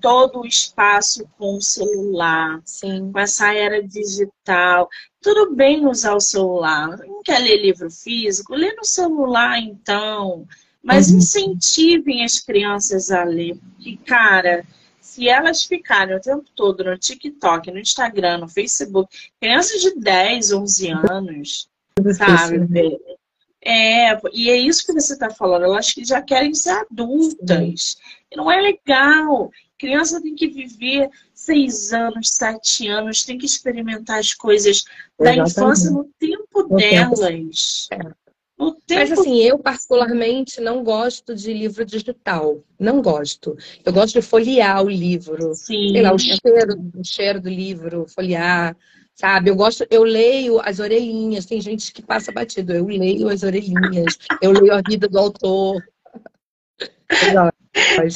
[0.00, 3.12] todo o espaço com o celular, Sim.
[3.12, 4.88] com essa era digital.
[5.20, 6.98] Tudo bem usar o celular.
[6.98, 8.54] Não quer ler livro físico?
[8.54, 10.46] Lê no celular, então.
[10.82, 11.18] Mas uhum.
[11.18, 13.58] incentivem as crianças a ler.
[13.74, 14.64] Porque, cara,
[15.00, 20.52] se elas ficarem o tempo todo no TikTok, no Instagram, no Facebook, crianças de 10,
[20.52, 21.68] 11 anos,
[22.16, 22.68] sabe?
[23.64, 25.64] É, e é isso que você está falando.
[25.64, 27.96] Elas que já querem ser adultas.
[28.30, 29.50] E não é legal.
[29.76, 31.10] Criança tem que viver
[31.48, 34.84] seis anos, sete anos, tem que experimentar as coisas
[35.18, 37.88] da infância no tempo no delas.
[37.88, 38.08] Tempo.
[38.14, 38.94] É.
[38.94, 42.62] Mas assim, eu particularmente não gosto de livro digital.
[42.78, 43.56] Não gosto.
[43.84, 45.54] Eu gosto de folhear o livro.
[45.54, 45.92] Sim.
[45.92, 48.76] Sei lá, o cheiro, o cheiro do livro, folhear.
[49.14, 53.42] Sabe, eu gosto, eu leio as orelhinhas, tem gente que passa batido, eu leio as
[53.42, 55.82] orelhinhas, eu leio a vida do autor.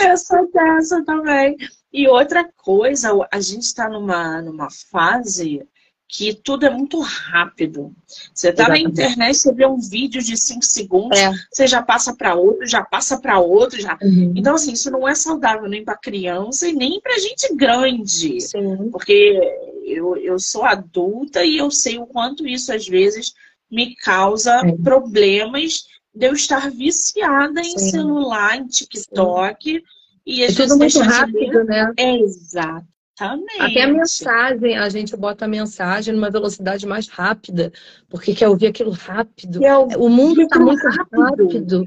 [0.05, 1.57] Eu sou dessa também.
[1.93, 5.67] E outra coisa, a gente está numa, numa fase
[6.13, 7.95] que tudo é muito rápido.
[8.35, 11.33] Você está na internet, você vê um vídeo de 5 segundos, é.
[11.51, 13.97] você já passa para outro, já passa para outro, já.
[14.03, 14.35] Uhum.
[14.37, 18.43] Então, assim, isso não é saudável nem para criança e nem para gente grande.
[18.43, 18.91] Sim.
[18.91, 19.41] Porque
[19.87, 23.33] eu, eu sou adulta e eu sei o quanto isso às vezes
[23.71, 24.73] me causa é.
[24.85, 27.91] problemas de eu estar viciada em Sim.
[27.91, 29.77] celular, em TikTok.
[29.77, 29.83] Sim.
[30.27, 31.93] E é tudo muito rápido, né?
[31.97, 33.61] É, exatamente.
[33.61, 37.73] Até a mensagem, a gente bota a mensagem numa velocidade mais rápida,
[38.09, 39.61] porque quer ouvir aquilo rápido.
[39.99, 41.21] o mundo está muito rápido.
[41.21, 41.85] rápido.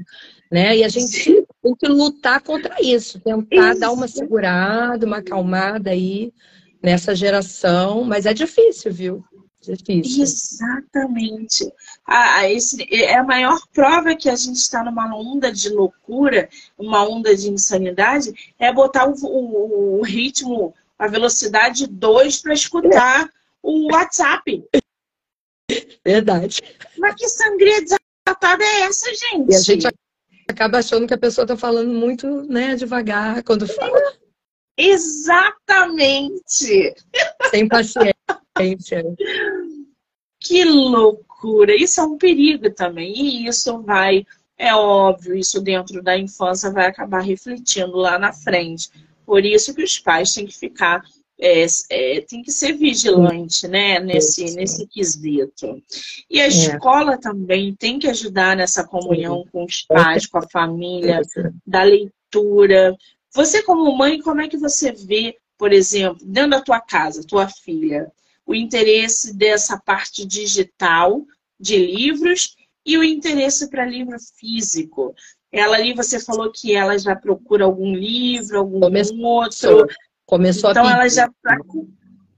[0.50, 0.76] né?
[0.76, 1.44] E a gente Sim.
[1.62, 3.80] tem que lutar contra isso, tentar isso.
[3.80, 6.32] dar uma segurada, uma acalmada aí
[6.82, 9.24] nessa geração, mas é difícil, viu?
[9.74, 10.22] Difícil.
[10.22, 11.72] Exatamente.
[12.06, 16.48] Ah, esse, é a maior prova que a gente está numa onda de loucura,
[16.78, 23.28] uma onda de insanidade, é botar o, o, o ritmo, a velocidade 2 para escutar
[23.62, 24.64] o WhatsApp.
[26.04, 26.62] Verdade.
[26.98, 29.52] Mas que sangria desatada é essa, gente?
[29.52, 29.88] E a gente
[30.48, 34.14] acaba achando que a pessoa está falando muito né, devagar quando fala.
[34.76, 36.34] Exatamente.
[37.50, 38.14] Sem paciência.
[40.40, 41.74] Que loucura!
[41.74, 43.12] Isso é um perigo também.
[43.12, 44.24] E isso vai,
[44.56, 48.90] é óbvio, isso dentro da infância vai acabar refletindo lá na frente.
[49.24, 51.02] Por isso que os pais têm que ficar,
[51.38, 55.82] é, é, tem que ser vigilante, né, nesse, nesse quesito.
[56.30, 56.48] E a é.
[56.48, 61.20] escola também tem que ajudar nessa comunhão com os pais, com a família,
[61.66, 62.96] da leitura.
[63.34, 67.48] Você, como mãe, como é que você vê, por exemplo, dentro da tua casa, tua
[67.48, 68.10] filha,
[68.46, 71.24] o interesse dessa parte digital
[71.58, 72.54] de livros
[72.84, 75.14] e o interesse para livro físico.
[75.50, 79.18] Ela ali, você falou que ela já procura algum livro, algum Começou.
[79.18, 79.86] outro.
[80.24, 81.58] Começou então a ela já tá...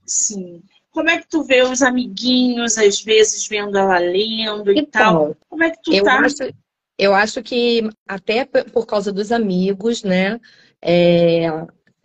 [0.05, 0.63] Sim.
[0.91, 5.37] Como é que tu vê os amiguinhos, às vezes, vendo ela lendo e então, tal?
[5.47, 6.19] Como é que tu eu tá?
[6.19, 6.53] Acho,
[6.97, 10.39] eu acho que até por causa dos amigos, né?
[10.81, 11.47] É,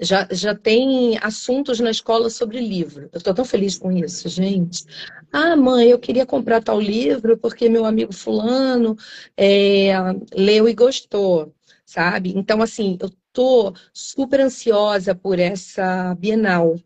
[0.00, 3.08] já, já tem assuntos na escola sobre livro.
[3.12, 4.84] Eu estou tão feliz com isso, gente.
[5.32, 8.96] Ah, mãe, eu queria comprar tal livro porque meu amigo fulano
[9.36, 9.92] é,
[10.34, 11.52] leu e gostou,
[11.84, 12.32] sabe?
[12.36, 16.76] Então, assim, eu estou super ansiosa por essa Bienal,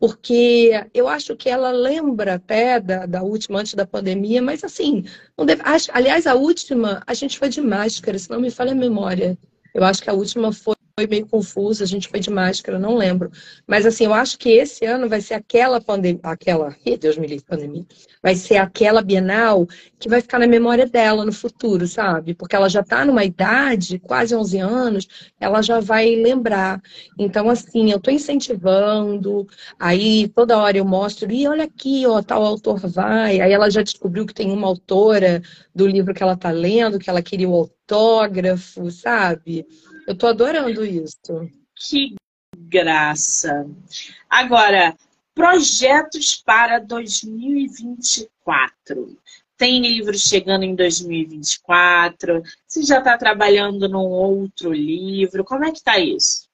[0.00, 5.04] porque eu acho que ela lembra até da, da última, antes da pandemia, mas assim,
[5.44, 9.36] deve, aliás, a última, a gente foi de máscara, se não me falha a memória.
[9.74, 13.30] Eu acho que a última foi meio confuso, a gente foi de máscara, não lembro.
[13.66, 17.44] Mas assim, eu acho que esse ano vai ser aquela pandemia, aquela, Deus me livre,
[17.44, 17.86] pandemia,
[18.22, 19.66] vai ser aquela Bienal
[19.98, 22.34] que vai ficar na memória dela no futuro, sabe?
[22.34, 25.08] Porque ela já está numa idade, quase 11 anos,
[25.40, 26.80] ela já vai lembrar.
[27.18, 29.46] Então, assim, eu estou incentivando,
[29.78, 33.40] aí toda hora eu mostro, e olha aqui, ó, tal autor vai.
[33.40, 35.42] Aí ela já descobriu que tem uma autora
[35.74, 39.66] do livro que ela está lendo, que ela queria o autógrafo, sabe?
[40.08, 41.50] Eu tô adorando isso.
[41.76, 42.14] Que
[42.56, 43.68] graça.
[44.30, 44.96] Agora,
[45.34, 49.18] projetos para 2024.
[49.58, 52.42] Tem livro chegando em 2024?
[52.66, 55.44] Você já está trabalhando num outro livro?
[55.44, 56.48] Como é que está isso?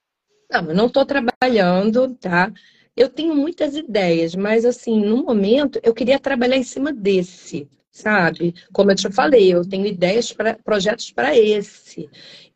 [0.50, 2.52] Não, eu não estou trabalhando, tá?
[2.96, 8.52] Eu tenho muitas ideias, mas assim, no momento eu queria trabalhar em cima desse, sabe?
[8.72, 12.10] Como eu te falei, eu tenho ideias para projetos para esse.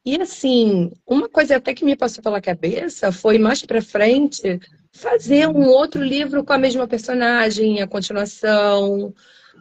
[0.08, 4.58] E assim, uma coisa até que me passou pela cabeça foi mais para frente
[4.90, 9.12] fazer um outro livro com a mesma personagem, a continuação,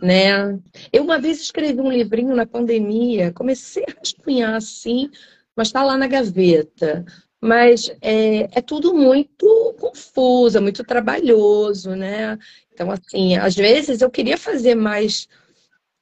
[0.02, 0.58] né?
[0.90, 5.10] Eu uma vez escrevi um livrinho na pandemia, comecei a rascunhar assim,
[5.54, 7.04] mas está lá na gaveta.
[7.42, 12.40] Mas é, é tudo muito confuso, é muito trabalhoso, né?
[12.72, 15.28] Então, assim, às vezes eu queria fazer mais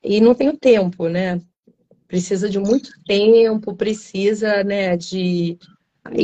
[0.03, 1.41] e não tenho tempo, né?
[2.07, 5.57] Precisa de muito tempo, precisa né, de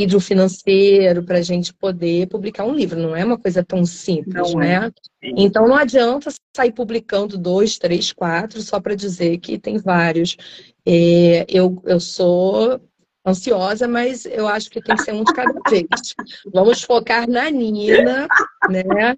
[0.07, 2.99] do financeiro para a gente poder publicar um livro.
[2.99, 4.91] Não é uma coisa tão simples, não né?
[5.23, 5.31] É.
[5.35, 10.37] Então não adianta sair publicando dois, três, quatro só para dizer que tem vários.
[10.85, 12.79] É, eu, eu sou
[13.25, 15.87] ansiosa, mas eu acho que tem que ser um de cada vez.
[16.53, 18.27] Vamos focar na Nina,
[18.69, 19.15] né?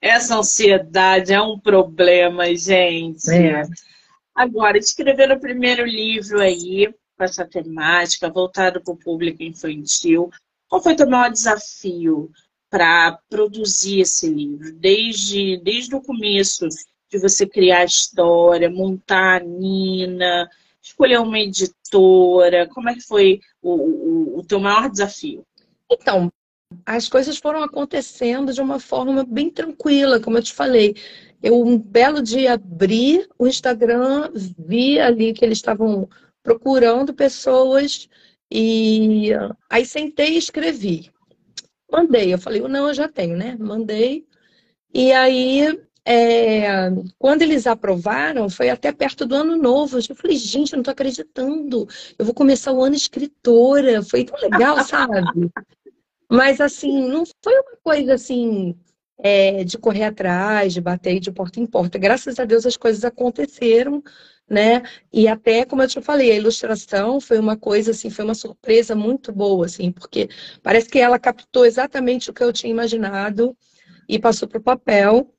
[0.00, 3.30] Essa ansiedade é um problema, gente.
[3.30, 3.62] É.
[4.34, 10.30] Agora, escrever o primeiro livro aí, com essa temática, voltado para o público infantil,
[10.68, 12.30] qual foi o teu maior desafio
[12.70, 14.72] para produzir esse livro?
[14.72, 16.66] Desde, desde o começo,
[17.10, 20.48] de você criar a história, montar a Nina,
[20.82, 25.44] escolher uma editora, como é que foi o, o, o teu maior desafio?
[25.90, 26.32] Então,
[26.86, 30.96] as coisas foram acontecendo de uma forma bem tranquila, como eu te falei.
[31.42, 36.08] Eu, um belo dia, abri o Instagram, vi ali que eles estavam
[36.42, 38.08] procurando pessoas
[38.50, 39.30] e
[39.68, 41.10] aí sentei e escrevi.
[41.90, 43.56] Mandei, eu falei, não, eu já tenho, né?
[43.58, 44.26] Mandei.
[44.94, 49.98] E aí, é, quando eles aprovaram, foi até perto do ano novo.
[49.98, 51.88] Eu falei, gente, eu não tô acreditando.
[52.18, 54.02] Eu vou começar o ano escritora.
[54.02, 55.50] Foi tão legal, sabe?
[56.30, 58.74] Mas assim, não foi uma coisa assim
[59.22, 61.96] é, de correr atrás, de bater de porta em porta.
[61.96, 64.02] Graças a Deus as coisas aconteceram,
[64.50, 64.82] né?
[65.12, 68.96] E até, como eu te falei, a ilustração foi uma coisa assim, foi uma surpresa
[68.96, 70.28] muito boa, assim, porque
[70.62, 73.56] parece que ela captou exatamente o que eu tinha imaginado
[74.08, 75.32] e passou para o papel.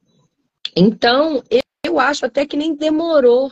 [0.75, 1.43] Então,
[1.85, 3.51] eu acho até que nem demorou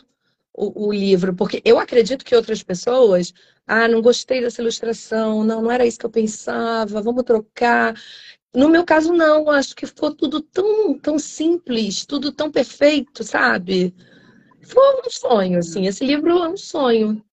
[0.54, 3.34] o, o, livro, porque eu acredito que outras pessoas,
[3.68, 7.94] ah, não gostei dessa ilustração, não, não era isso que eu pensava, vamos trocar.
[8.54, 9.50] No meu caso, não.
[9.50, 13.96] Acho que ficou tudo tão, tão simples, tudo tão perfeito, sabe?
[14.62, 15.88] Foi um sonho, assim.
[15.88, 17.24] Esse livro é um sonho.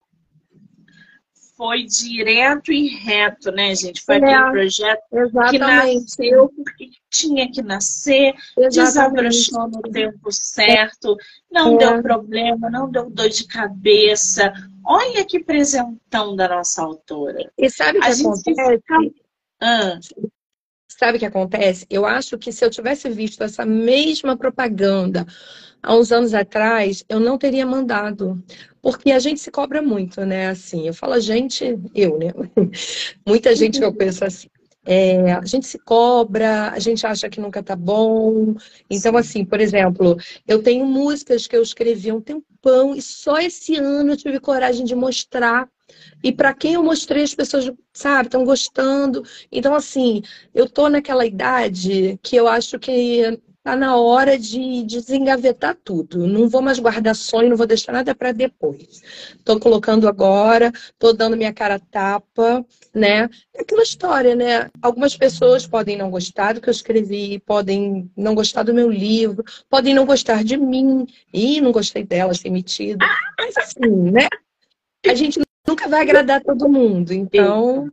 [1.57, 4.01] Foi direto e reto, né, gente?
[4.05, 5.51] Foi é, aquele projeto exatamente.
[5.51, 8.33] que nasceu porque tinha que nascer,
[8.71, 11.17] desabrochou no tempo certo,
[11.51, 11.79] não é.
[11.79, 14.53] deu problema, não deu dor de cabeça.
[14.87, 17.51] Olha que presentão da nossa autora.
[17.59, 18.55] E sabe o que A acontece?
[18.55, 19.23] Gente...
[19.61, 19.99] Ah.
[20.99, 21.87] Sabe o que acontece?
[21.89, 25.25] Eu acho que se eu tivesse visto essa mesma propaganda
[25.81, 28.43] há uns anos atrás, eu não teria mandado.
[28.83, 30.49] Porque a gente se cobra muito, né?
[30.49, 32.33] Assim, eu falo a gente, eu, né?
[33.25, 34.49] Muita gente que eu penso assim.
[34.85, 38.57] É, a gente se cobra, a gente acha que nunca tá bom.
[38.91, 40.17] Então, assim, por exemplo,
[40.49, 44.41] eu tenho músicas que eu escrevi há um tempão e só esse ano eu tive
[44.41, 45.69] coragem de mostrar
[46.23, 49.23] e para quem eu mostrei, as pessoas, sabe, estão gostando.
[49.51, 50.23] Então, assim,
[50.55, 56.27] eu tô naquela idade que eu acho que tá na hora de, de desengavetar tudo.
[56.27, 59.03] Não vou mais guardar sonho, não vou deixar nada para depois.
[59.45, 62.65] Tô colocando agora, tô dando minha cara tapa,
[62.95, 63.29] né?
[63.55, 64.71] É aquela história, né?
[64.81, 69.45] Algumas pessoas podem não gostar do que eu escrevi, podem não gostar do meu livro,
[69.69, 71.07] podem não gostar de mim.
[71.31, 73.05] e não gostei delas, ter metido.
[73.39, 74.29] Mas assim, né?
[75.07, 77.13] A gente nunca vai agradar todo mundo.
[77.13, 77.91] Então.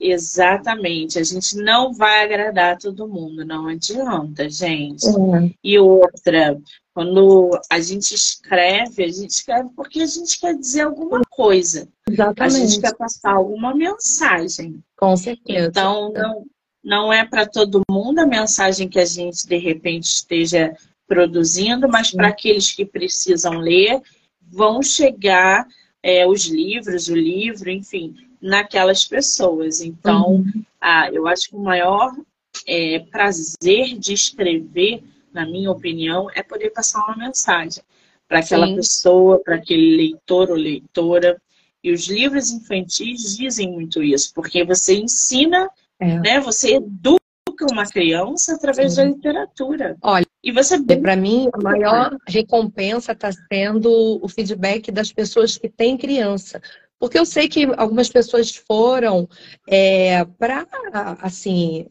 [0.00, 5.04] Exatamente, a gente não vai agradar todo mundo, não adianta, gente.
[5.08, 5.50] É.
[5.64, 6.56] E outra,
[6.94, 11.88] Quando a gente escreve, a gente escreve porque a gente quer dizer alguma coisa.
[12.08, 12.56] Exatamente.
[12.56, 14.80] A gente quer passar alguma mensagem.
[14.96, 15.66] Com certeza.
[15.66, 16.44] Então, não,
[16.84, 20.76] não é para todo mundo a mensagem que a gente, de repente, esteja
[21.08, 24.00] produzindo, mas para aqueles que precisam ler,
[24.40, 25.66] vão chegar
[26.02, 29.80] é, os livros, o livro, enfim, naquelas pessoas.
[29.80, 30.62] Então, uhum.
[30.80, 32.14] ah, eu acho que o maior
[32.66, 37.82] é, prazer de escrever, na minha opinião, é poder passar uma mensagem
[38.28, 38.76] para aquela Sim.
[38.76, 41.40] pessoa, para aquele leitor ou leitora.
[41.82, 45.68] E os livros infantis dizem muito isso, porque você ensina,
[45.98, 46.18] é.
[46.18, 46.40] né?
[46.40, 47.18] Você educa
[47.70, 48.96] uma criança através Sim.
[48.96, 49.96] da literatura.
[50.02, 55.68] Olha, e você para mim a maior recompensa está sendo o feedback das pessoas que
[55.68, 56.60] têm criança,
[56.98, 59.28] porque eu sei que algumas pessoas foram
[59.68, 60.66] é, para
[61.20, 61.86] assim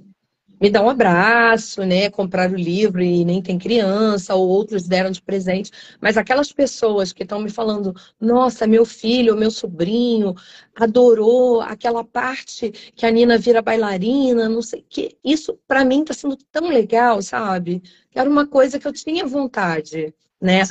[0.60, 2.10] me dar um abraço, né?
[2.10, 5.72] Comprar o livro e nem tem criança, ou outros deram de presente.
[6.02, 10.34] Mas aquelas pessoas que estão me falando, nossa, meu filho, meu sobrinho
[10.76, 15.18] adorou aquela parte que a Nina vira bailarina, não sei o quê.
[15.24, 17.82] Isso, para mim, está sendo tão legal, sabe?
[18.14, 20.62] Era uma coisa que eu tinha vontade né?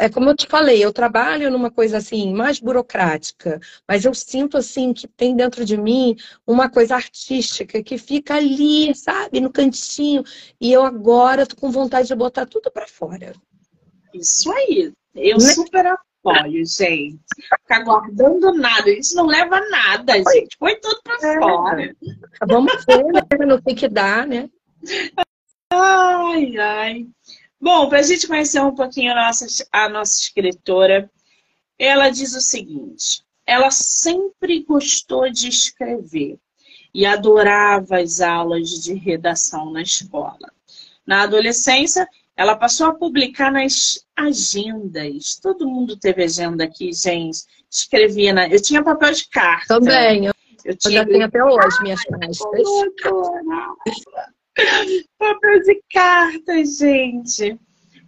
[0.00, 4.56] É como eu te falei, eu trabalho numa coisa assim mais burocrática, mas eu sinto
[4.56, 6.16] assim que tem dentro de mim
[6.46, 10.22] uma coisa artística que fica ali, sabe, no cantinho,
[10.60, 13.32] e eu agora tô com vontade de botar tudo para fora.
[14.14, 14.92] Isso aí.
[15.14, 15.52] Eu né?
[15.54, 17.18] super apoio, gente.
[17.34, 20.56] Ficar guardando nada, isso não leva a nada, gente.
[20.58, 21.38] Põe tudo para é.
[21.38, 21.96] fora.
[22.46, 23.22] Vamos ver, né?
[23.46, 24.48] Não tem que dar, né?
[25.70, 27.06] Ai, ai.
[27.66, 31.10] Bom, para a gente conhecer um pouquinho a nossa, a nossa escritora,
[31.76, 36.38] ela diz o seguinte: ela sempre gostou de escrever
[36.94, 40.52] e adorava as aulas de redação na escola.
[41.04, 45.34] Na adolescência, ela passou a publicar nas agendas.
[45.42, 47.40] Todo mundo teve agenda aqui, gente.
[47.68, 48.48] Escrevia na.
[48.48, 49.66] Eu tinha papel de carta.
[49.66, 50.26] Também.
[50.26, 50.32] Eu,
[50.64, 51.00] eu, tinha...
[51.00, 52.38] já tenho até hoje minhas cartas.
[55.18, 57.58] Papel de carta, gente.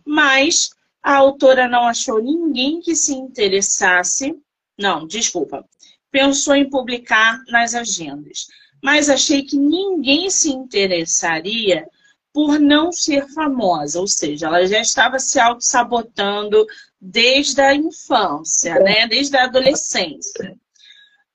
[0.05, 0.70] Mas
[1.03, 4.34] a autora não achou ninguém que se interessasse.
[4.78, 5.64] Não, desculpa.
[6.11, 8.46] Pensou em publicar nas agendas.
[8.82, 11.86] Mas achei que ninguém se interessaria
[12.32, 16.64] por não ser famosa, ou seja, ela já estava se auto-sabotando
[17.01, 19.09] desde a infância, né?
[19.09, 20.57] desde a adolescência.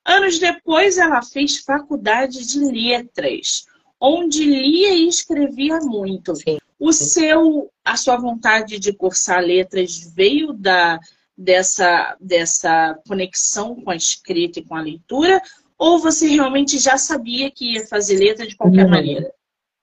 [0.05, 3.65] Anos depois, ela fez faculdade de letras,
[4.03, 6.35] onde lia e escrevia muito.
[6.35, 6.57] Sim.
[6.77, 10.99] O seu, a sua vontade de cursar letras veio da
[11.35, 15.41] dessa dessa conexão com a escrita e com a leitura,
[15.77, 18.89] ou você realmente já sabia que ia fazer letra de qualquer Não.
[18.89, 19.33] maneira?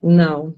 [0.02, 0.54] Não.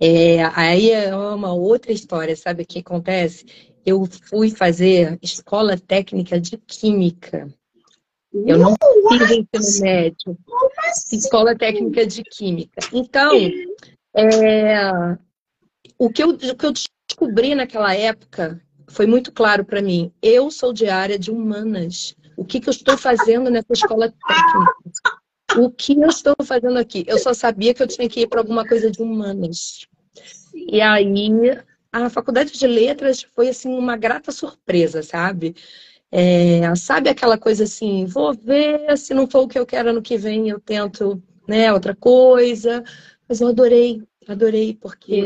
[0.00, 3.46] É, aí é uma outra história, sabe o que acontece?
[3.86, 7.48] Eu fui fazer escola técnica de química.
[8.32, 8.74] Eu não
[9.08, 10.38] fiz ensino médio.
[11.12, 12.80] Escola técnica de química.
[12.92, 13.32] Então,
[14.14, 14.90] é,
[15.98, 16.72] o, que eu, o que eu
[17.08, 20.12] descobri naquela época foi muito claro para mim.
[20.22, 22.14] Eu sou de área de humanas.
[22.36, 25.18] O que, que eu estou fazendo nessa escola técnica?
[25.56, 27.04] O que eu estou fazendo aqui?
[27.06, 29.86] Eu só sabia que eu tinha que ir para alguma coisa de humanas.
[30.54, 31.30] E aí,
[31.90, 35.56] a faculdade de letras foi assim uma grata surpresa, sabe?
[36.10, 40.02] É, sabe aquela coisa assim, vou ver, se não for o que eu quero ano
[40.02, 42.82] que vem, eu tento né, outra coisa.
[43.28, 45.24] Mas eu adorei, adorei, porque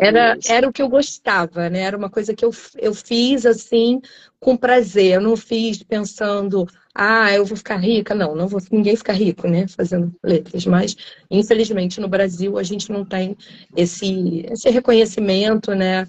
[0.00, 1.80] era, era o que eu gostava, né?
[1.80, 4.00] Era uma coisa que eu, eu fiz assim
[4.38, 5.14] com prazer.
[5.14, 8.14] Eu não fiz pensando, ah, eu vou ficar rica.
[8.14, 9.66] Não, não vou ninguém ficar rico, né?
[9.66, 10.66] Fazendo letras.
[10.66, 10.94] Mas,
[11.30, 13.34] infelizmente, no Brasil a gente não tem
[13.74, 16.06] esse, esse reconhecimento, né?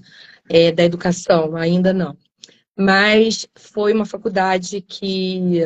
[0.49, 2.15] É, da educação, ainda não
[2.77, 5.59] mas foi uma faculdade que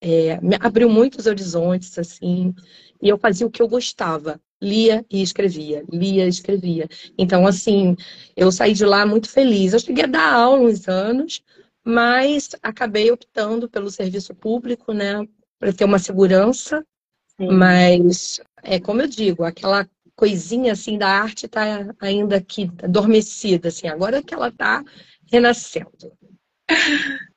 [0.00, 2.54] é, me abriu muitos horizontes, assim,
[3.00, 6.88] e eu fazia o que eu gostava, lia e escrevia, lia e escrevia.
[7.18, 7.96] Então, assim,
[8.36, 9.72] eu saí de lá muito feliz.
[9.72, 11.42] Eu cheguei a dar aula uns anos,
[11.84, 15.26] mas acabei optando pelo serviço público, né,
[15.58, 16.84] para ter uma segurança,
[17.36, 17.48] Sim.
[17.48, 23.88] mas é como eu digo, aquela coisinha assim da arte está ainda aqui adormecida, assim,
[23.88, 24.84] agora que ela está
[25.26, 26.12] renascendo.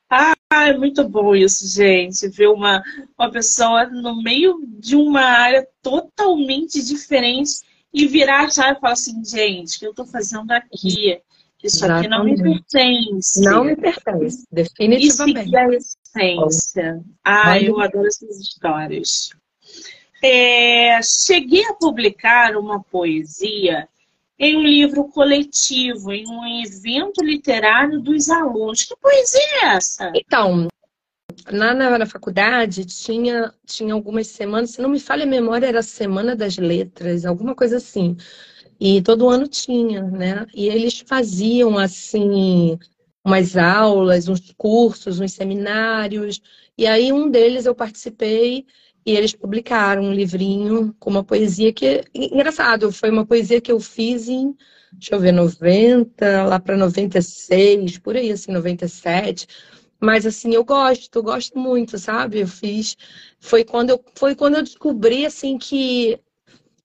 [0.08, 0.34] Ah,
[0.68, 2.28] é muito bom isso, gente.
[2.28, 2.82] Ver uma,
[3.18, 7.60] uma pessoa no meio de uma área totalmente diferente
[7.92, 11.20] e virar a chave e falar assim, gente, o que eu estou fazendo aqui?
[11.62, 12.06] Isso Exatamente.
[12.06, 13.40] aqui não me pertence.
[13.42, 15.48] Não me pertence, definitivamente.
[15.48, 17.04] Isso é a essência.
[17.24, 19.30] Ah, eu adoro essas histórias.
[20.22, 23.88] É, cheguei a publicar uma poesia
[24.38, 28.84] em um livro coletivo, em um evento literário dos alunos.
[28.84, 30.12] Que poesia é essa?
[30.14, 30.68] Então,
[31.50, 35.78] na, na, na, faculdade tinha, tinha algumas semanas, se não me falha a memória, era
[35.78, 38.16] a Semana das Letras, alguma coisa assim.
[38.78, 40.46] E todo ano tinha, né?
[40.54, 42.78] E eles faziam assim
[43.24, 46.40] umas aulas, uns cursos, uns seminários.
[46.76, 48.66] E aí um deles eu participei
[49.06, 53.80] e eles publicaram um livrinho com uma poesia que engraçado, foi uma poesia que eu
[53.80, 54.54] fiz em
[54.92, 59.46] deixa eu ver, 90, lá para 96, por aí assim, 97
[60.00, 62.40] mas assim, eu gosto, eu gosto muito, sabe?
[62.40, 62.96] Eu fiz.
[63.40, 66.20] Foi quando eu, foi quando eu descobri assim que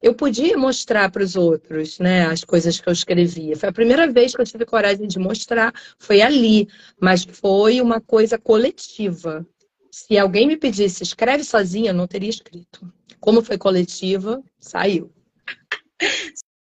[0.01, 3.55] eu podia mostrar para os outros, né, as coisas que eu escrevia.
[3.55, 6.67] Foi a primeira vez que eu tive coragem de mostrar, foi ali,
[6.99, 9.45] mas foi uma coisa coletiva.
[9.91, 12.91] Se alguém me pedisse, escreve sozinha, eu não teria escrito.
[13.19, 15.11] Como foi coletiva, saiu.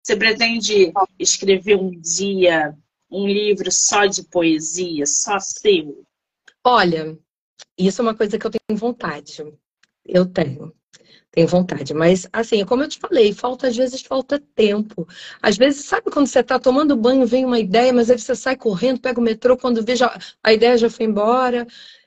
[0.02, 2.74] Você pretende escrever um dia
[3.10, 6.04] um livro só de poesia, só seu?
[6.64, 7.18] Olha,
[7.78, 9.44] isso é uma coisa que eu tenho vontade.
[10.04, 10.72] Eu tenho.
[11.30, 11.92] Tenho vontade.
[11.92, 15.06] Mas, assim, como eu te falei, falta, às vezes, falta tempo.
[15.42, 18.56] Às vezes, sabe quando você está tomando banho, vem uma ideia, mas aí você sai
[18.56, 21.66] correndo, pega o metrô, quando vê, já, a ideia já foi embora.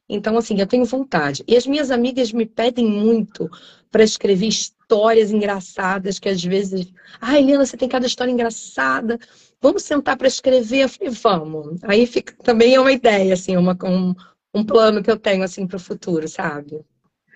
[0.09, 1.43] Então, assim, eu tenho vontade.
[1.47, 3.49] E as minhas amigas me pedem muito
[3.91, 6.91] para escrever histórias engraçadas, que às vezes.
[7.21, 9.19] Ah, Helena, você tem cada história engraçada.
[9.61, 10.83] Vamos sentar para escrever?
[10.83, 11.83] Eu falei, vamos.
[11.83, 14.15] Aí fica, também é uma ideia, assim, uma, um,
[14.53, 16.81] um plano que eu tenho assim para o futuro, sabe?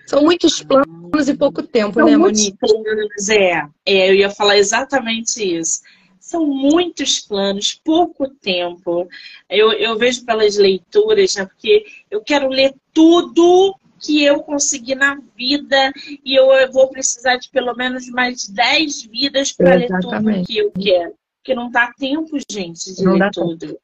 [0.06, 2.56] São muitos planos e pouco tempo, São né, Monique?
[2.58, 3.66] Planos, é.
[3.86, 5.80] é, eu ia falar exatamente isso.
[6.24, 9.06] São muitos planos, pouco tempo.
[9.46, 11.44] Eu, eu vejo pelas leituras, né?
[11.44, 15.92] Porque eu quero ler tudo que eu conseguir na vida
[16.24, 20.72] e eu vou precisar de pelo menos mais 10 vidas para ler tudo que eu
[20.72, 21.14] quero.
[21.36, 23.58] Porque não dá tempo, gente, de não ler tudo.
[23.58, 23.80] Tempo.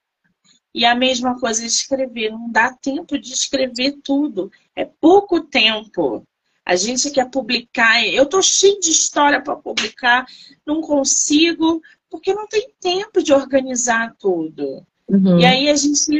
[0.74, 4.50] E a mesma coisa de escrever, não dá tempo de escrever tudo.
[4.74, 6.24] É pouco tempo.
[6.64, 10.24] A gente quer publicar, eu tô cheio de história para publicar,
[10.64, 14.84] não consigo, porque não tem tempo de organizar tudo.
[15.08, 15.38] Uhum.
[15.38, 16.18] E aí a gente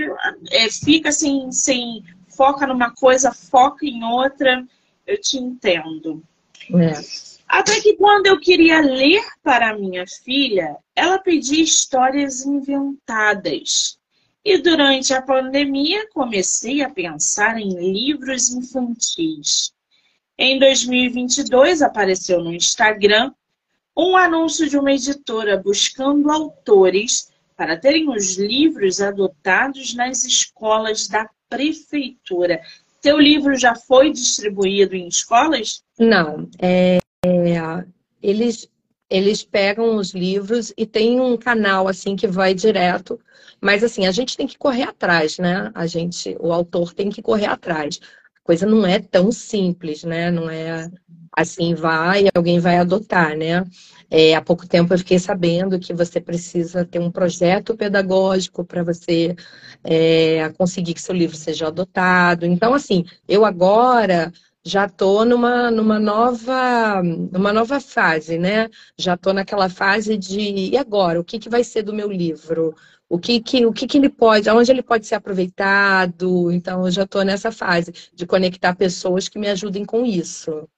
[0.50, 4.64] é, fica assim, sem foca numa coisa, foca em outra.
[5.06, 6.22] Eu te entendo.
[6.74, 6.92] É.
[7.48, 13.98] Até que quando eu queria ler para minha filha, ela pedia histórias inventadas.
[14.44, 19.72] E durante a pandemia comecei a pensar em livros infantis.
[20.38, 23.32] Em 2022 apareceu no Instagram
[23.96, 31.28] um anúncio de uma editora buscando autores para terem os livros adotados nas escolas da
[31.48, 32.60] prefeitura.
[33.02, 35.82] Teu livro já foi distribuído em escolas?
[35.98, 36.48] Não.
[36.60, 37.84] É, é,
[38.22, 38.68] eles
[39.10, 43.20] eles pegam os livros e tem um canal assim que vai direto.
[43.60, 45.70] Mas assim, a gente tem que correr atrás, né?
[45.74, 48.00] A gente, o autor tem que correr atrás.
[48.50, 50.28] Coisa não é tão simples, né?
[50.28, 50.90] Não é
[51.36, 53.64] assim, vai, alguém vai adotar, né?
[54.10, 58.82] É, há pouco tempo eu fiquei sabendo que você precisa ter um projeto pedagógico para
[58.82, 59.36] você
[59.84, 62.44] é, conseguir que seu livro seja adotado.
[62.44, 64.32] Então, assim, eu agora
[64.64, 68.68] já estou numa, numa, nova, numa nova fase, né?
[68.98, 70.40] Já estou naquela fase de
[70.72, 71.20] e agora?
[71.20, 72.74] O que, que vai ser do meu livro?
[73.10, 76.52] O que, que, o que, que ele pode, aonde ele pode ser aproveitado?
[76.52, 80.68] Então, eu já estou nessa fase de conectar pessoas que me ajudem com isso.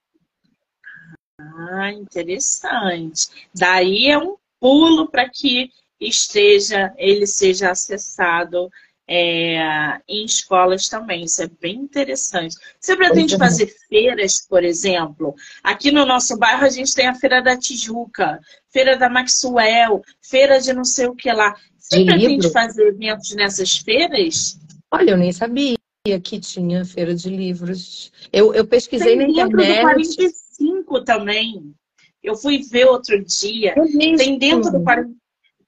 [1.38, 3.28] Ah, interessante.
[3.54, 5.68] Daí é um pulo para que
[6.00, 8.70] esteja, ele seja acessado
[9.06, 11.24] é, em escolas também.
[11.24, 12.56] Isso é bem interessante.
[12.80, 15.34] Você pretende fazer feiras, por exemplo?
[15.62, 20.58] Aqui no nosso bairro a gente tem a Feira da Tijuca, Feira da Maxwell, Feira
[20.60, 21.54] de não sei o que lá.
[21.92, 24.58] Você de pretende fazer eventos nessas feiras?
[24.90, 25.76] Olha, eu nem sabia
[26.22, 28.10] que tinha feira de livros.
[28.32, 29.56] Eu, eu pesquisei tem na internet.
[29.56, 31.74] Dentro do 45 também.
[32.22, 33.74] Eu fui ver outro dia.
[33.76, 35.22] É tem dentro do 45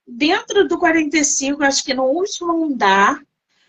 [0.07, 3.23] dentro do 45, acho que no último andar,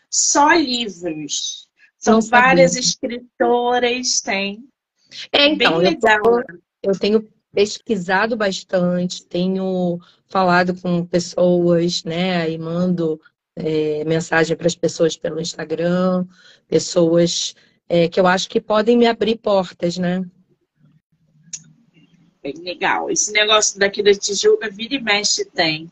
[0.09, 1.67] só livros.
[1.97, 4.63] São várias escritoras, tem.
[5.31, 6.21] É, então, Bem legal.
[6.25, 9.97] Eu, eu tenho pesquisado bastante, tenho
[10.27, 13.19] falado com pessoas, né, e mando
[13.55, 16.25] é, mensagem para as pessoas pelo Instagram,
[16.67, 17.55] pessoas
[17.87, 20.23] é, que eu acho que podem me abrir portas, né?
[22.43, 23.09] Legal.
[23.09, 25.89] Esse negócio daqui da Tijuca, vira e mexe tem.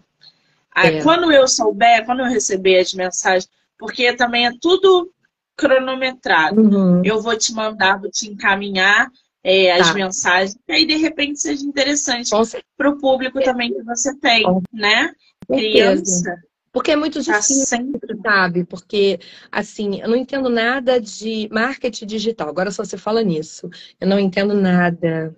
[0.76, 1.02] É.
[1.02, 5.12] Quando eu souber, quando eu receber as mensagens, porque também é tudo
[5.56, 6.62] cronometrado.
[6.62, 7.02] Uhum.
[7.04, 9.10] Eu vou te mandar, vou te encaminhar
[9.44, 9.94] é, as tá.
[9.94, 12.30] mensagens, e aí de repente seja interessante
[12.78, 15.12] para o público também que você tem, Com né?
[15.48, 16.42] Criança.
[16.74, 18.18] Porque é muito tá difícil, sempre.
[18.24, 18.66] sabe?
[18.66, 19.20] Porque,
[19.52, 22.50] assim, eu não entendo nada de marketing digital.
[22.50, 23.70] Agora só você fala nisso.
[24.02, 25.36] Eu não entendo nada.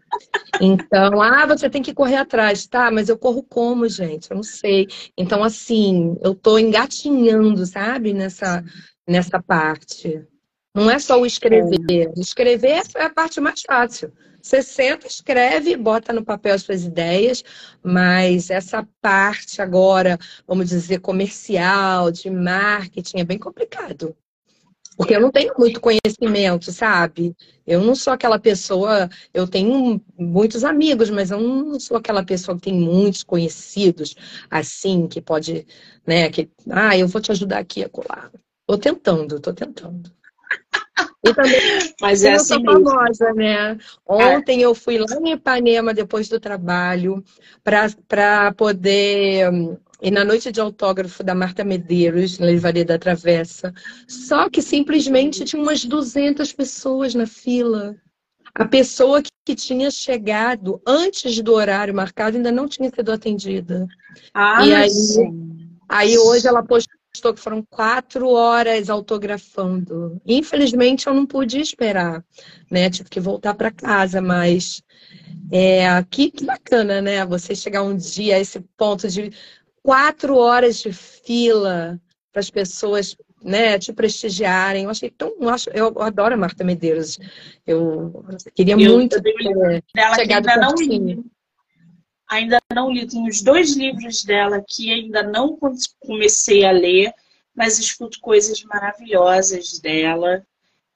[0.61, 2.65] Então, ah, você tem que correr atrás.
[2.65, 4.31] Tá, mas eu corro como, gente?
[4.31, 4.87] Eu não sei.
[5.17, 8.13] Então, assim, eu tô engatinhando, sabe?
[8.13, 8.63] Nessa,
[9.05, 10.25] nessa parte.
[10.75, 11.79] Não é só o escrever.
[11.89, 12.19] É.
[12.19, 14.11] Escrever é a parte mais fácil.
[14.41, 17.43] Você senta, escreve, bota no papel as suas ideias,
[17.81, 24.15] mas essa parte agora, vamos dizer, comercial, de marketing, é bem complicado.
[24.97, 27.35] Porque eu não tenho muito conhecimento, sabe?
[27.65, 32.55] Eu não sou aquela pessoa, eu tenho muitos amigos, mas eu não sou aquela pessoa
[32.55, 34.15] que tem muitos conhecidos,
[34.49, 35.65] assim, que pode,
[36.05, 38.31] né, que, ah, eu vou te ajudar aqui a colar.
[38.67, 40.14] Tô tentando, tô tentando.
[41.23, 41.59] E também,
[41.99, 43.77] Mas é assim sou famosa, né?
[44.07, 44.65] Ontem é.
[44.65, 47.23] eu fui lá em Ipanema, depois do trabalho,
[47.63, 49.49] para poder
[50.01, 53.73] e na noite de autógrafo da Marta Medeiros, na Livraria da Travessa.
[54.07, 57.95] Só que simplesmente tinha umas 200 pessoas na fila.
[58.53, 63.87] A pessoa que, que tinha chegado antes do horário marcado ainda não tinha sido atendida.
[64.33, 64.89] Ah, e aí,
[65.89, 70.21] aí hoje ela postou postou que foram quatro horas autografando.
[70.25, 72.23] Infelizmente, eu não pude esperar,
[72.69, 72.89] né?
[72.89, 74.83] Tive que voltar para casa, mas
[75.51, 77.25] é, que, que bacana, né?
[77.25, 79.31] Você chegar um dia a esse ponto de
[79.81, 81.99] quatro horas de fila
[82.33, 84.83] para as pessoas né, te prestigiarem.
[84.83, 85.33] Eu achei tão.
[85.39, 87.17] Eu, acho, eu adoro a Marta Medeiros.
[87.65, 89.81] Eu queria eu, muito eu é,
[90.15, 90.75] chegar do não
[92.27, 95.57] ainda não li, tenho os dois livros dela que ainda não
[95.99, 97.13] comecei a ler,
[97.55, 100.45] mas escuto coisas maravilhosas dela.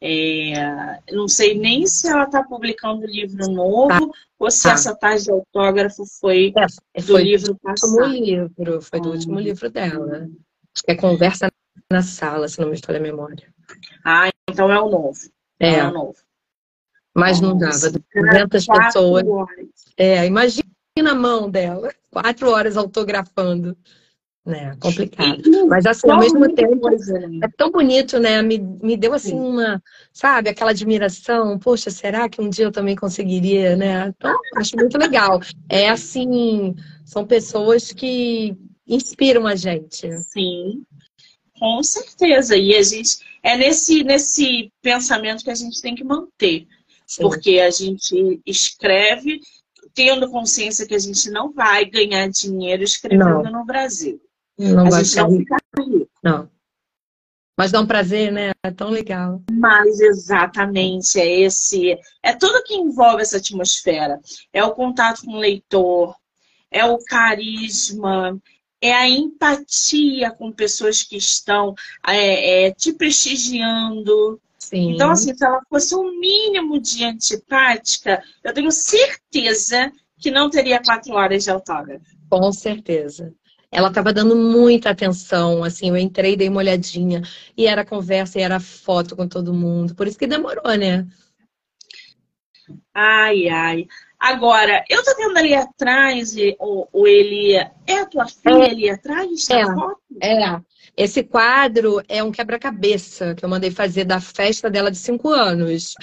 [0.01, 4.71] É, não sei nem se ela está publicando livro novo ah, ou se ah.
[4.71, 6.53] essa tarde de autógrafo foi,
[6.93, 7.91] é, do livro passado.
[7.91, 10.29] Foi do livro, foi do último livro dela.
[10.73, 11.51] Acho que é Conversa
[11.91, 13.53] na Sala, se não me falha a memória.
[14.05, 15.19] Ah, então é o novo.
[15.59, 16.15] É, é o novo.
[17.13, 19.27] Mas não dava, 200 pessoas.
[19.27, 19.67] Horas.
[19.97, 20.68] É, imagina
[21.01, 23.77] na mão dela, quatro horas autografando.
[24.45, 25.67] Né, complicado.
[25.67, 27.39] Mas assim, ao mesmo tempo, né?
[27.43, 28.41] é tão bonito, né?
[28.41, 31.59] Me, me deu assim uma, sabe, aquela admiração.
[31.59, 34.07] Poxa, será que um dia eu também conseguiria, né?
[34.07, 35.39] Então, acho muito legal.
[35.69, 36.73] É assim,
[37.05, 40.11] são pessoas que inspiram a gente.
[40.17, 40.83] Sim,
[41.59, 42.57] com certeza.
[42.57, 46.65] E a gente é nesse, nesse pensamento que a gente tem que manter.
[47.05, 47.23] Sim.
[47.23, 49.41] Porque a gente escreve
[49.93, 53.59] tendo consciência que a gente não vai ganhar dinheiro escrevendo não.
[53.59, 54.21] no Brasil.
[54.57, 56.09] Não a vai gente não fica rico.
[56.23, 56.49] Não.
[57.57, 58.51] Mas dá um prazer, né?
[58.63, 59.41] É tão legal.
[59.51, 61.97] Mas exatamente, é esse.
[62.23, 64.17] É tudo que envolve essa atmosfera.
[64.53, 66.15] É o contato com o leitor,
[66.71, 68.39] é o carisma,
[68.81, 71.75] é a empatia com pessoas que estão
[72.07, 74.91] é, é, te prestigiando, Sim.
[74.91, 80.81] Então, assim, se ela fosse um mínimo de antipática, eu tenho certeza que não teria
[80.83, 82.05] quatro horas de autógrafo.
[82.29, 83.33] Com certeza.
[83.71, 87.21] Ela estava dando muita atenção, assim, eu entrei, dei uma olhadinha,
[87.55, 89.95] e era conversa, e era foto com todo mundo.
[89.95, 91.07] Por isso que demorou, né?
[92.93, 93.87] Ai, ai.
[94.19, 97.53] Agora, eu tô vendo ali atrás, o, o ele
[97.87, 98.69] é a tua filha é.
[98.69, 99.49] ali atrás?
[99.49, 100.01] É, foto?
[100.21, 100.61] é.
[100.99, 105.93] Esse quadro é um quebra-cabeça que eu mandei fazer da festa dela de cinco anos.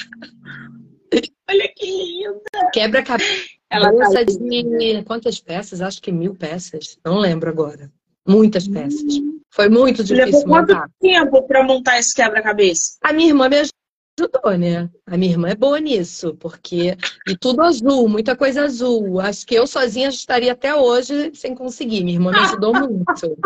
[1.50, 2.70] Olha que linda!
[2.72, 5.82] Quebra-cabeça ela tá de quantas peças?
[5.82, 6.98] Acho que mil peças.
[7.04, 7.92] Não lembro agora.
[8.26, 9.20] Muitas peças.
[9.50, 10.90] Foi muito difícil Levou quanto montar.
[10.98, 12.96] tempo para montar esse quebra-cabeça?
[13.02, 14.88] A minha irmã me ajudou, né?
[15.04, 16.96] A minha irmã é boa nisso, porque.
[17.28, 19.20] E tudo azul, muita coisa azul.
[19.20, 22.02] Acho que eu sozinha estaria até hoje sem conseguir.
[22.02, 23.36] Minha irmã me ajudou muito.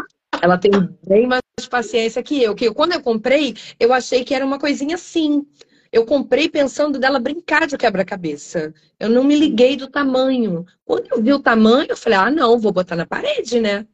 [0.40, 0.70] Ela tem
[1.06, 2.54] bem mais paciência que eu.
[2.54, 5.46] Que quando eu comprei, eu achei que era uma coisinha assim.
[5.92, 8.72] Eu comprei pensando dela brincar de quebra-cabeça.
[8.98, 10.64] Eu não me liguei do tamanho.
[10.84, 13.86] Quando eu vi o tamanho, eu falei: ah, não, vou botar na parede, né?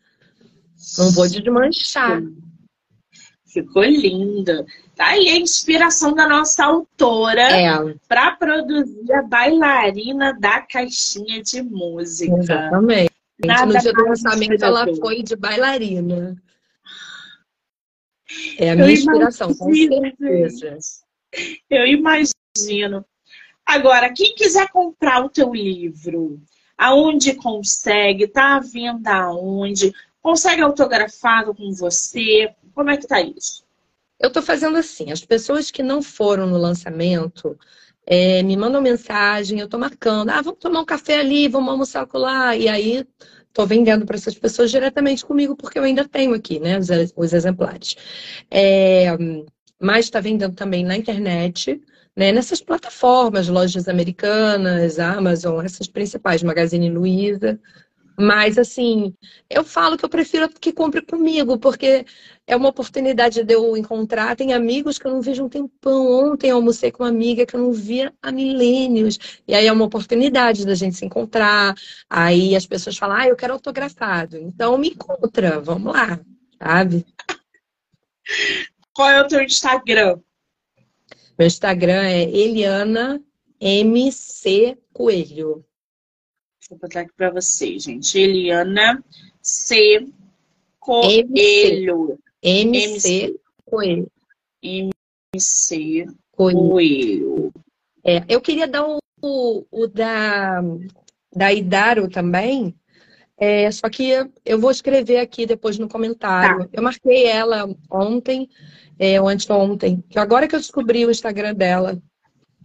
[0.99, 2.23] Não vou desmanchar.
[3.47, 4.67] Ficou lindo.
[4.95, 7.95] Tá aí a inspiração da nossa autora é.
[8.07, 12.37] para produzir a bailarina da caixinha de música.
[12.37, 13.16] Exatamente.
[13.39, 16.37] No dia do lançamento, ela foi de bailarina.
[18.59, 20.79] É a minha Eu inspiração, imagino, com certeza.
[21.71, 23.05] Eu imagino.
[23.65, 26.41] Agora, quem quiser comprar o teu livro,
[26.79, 28.27] aonde consegue?
[28.27, 29.93] Tá à venda aonde?
[30.23, 32.55] Consegue autografado com você?
[32.75, 33.65] Como é que tá isso?
[34.19, 37.59] Eu estou fazendo assim, as pessoas que não foram no lançamento,
[38.07, 42.07] é, me mandam mensagem, eu tô marcando, ah, vamos tomar um café ali, vamos almoçar
[42.15, 43.05] lá, e aí
[43.53, 47.33] tô vendendo para essas pessoas diretamente comigo, porque eu ainda tenho aqui, né, os, os
[47.33, 47.97] exemplares.
[48.51, 49.07] É,
[49.81, 51.81] mas está vendendo também na internet,
[52.17, 57.61] né, nessas plataformas, lojas americanas, Amazon, essas principais, Magazine Luiza.
[58.19, 59.15] Mas, assim,
[59.51, 62.07] eu falo que eu prefiro que compre comigo, porque
[62.47, 64.37] é uma oportunidade de eu encontrar.
[64.37, 66.33] Tem amigos que eu não vejo um tempão.
[66.33, 69.19] Ontem eu almocei com uma amiga que eu não via há milênios.
[69.47, 71.75] E aí é uma oportunidade da gente se encontrar.
[72.09, 74.39] Aí as pessoas falam, ah, eu quero autografado.
[74.39, 76.19] Então me encontra, vamos lá,
[76.59, 77.05] sabe?
[78.95, 80.19] Qual é o teu Instagram?
[81.39, 83.23] Meu Instagram é Eliana
[83.61, 85.65] MC Coelho.
[86.69, 88.19] Vou botar aqui para vocês, gente.
[88.19, 89.03] Eliana
[89.41, 90.07] C.
[90.81, 92.19] Coelho.
[92.43, 94.11] MC, Coelho.
[94.63, 97.53] MC Coelho.
[98.05, 100.61] É, eu queria dar o, o, o da,
[101.35, 102.75] da Idaro também,
[103.39, 104.13] é, só que
[104.45, 106.65] eu vou escrever aqui depois no comentário.
[106.65, 106.69] Tá.
[106.73, 108.49] Eu marquei ela ontem,
[108.99, 112.01] é, ou anteontem, que agora que eu descobri o Instagram dela.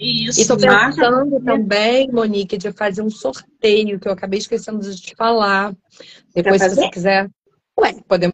[0.01, 4.99] Isso, e estou pensando também, Monique, de fazer um sorteio, que eu acabei esquecendo de
[4.99, 5.75] te falar.
[6.33, 7.29] Depois, se você quiser.
[7.79, 8.33] Ué, podemos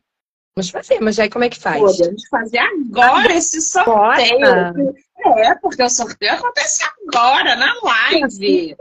[0.72, 1.82] fazer, mas aí como é que faz?
[1.82, 4.45] Podemos fazer agora esse sorteio.
[4.45, 4.74] Agora?
[5.39, 8.78] É, porque o sorteio acontece agora, na live.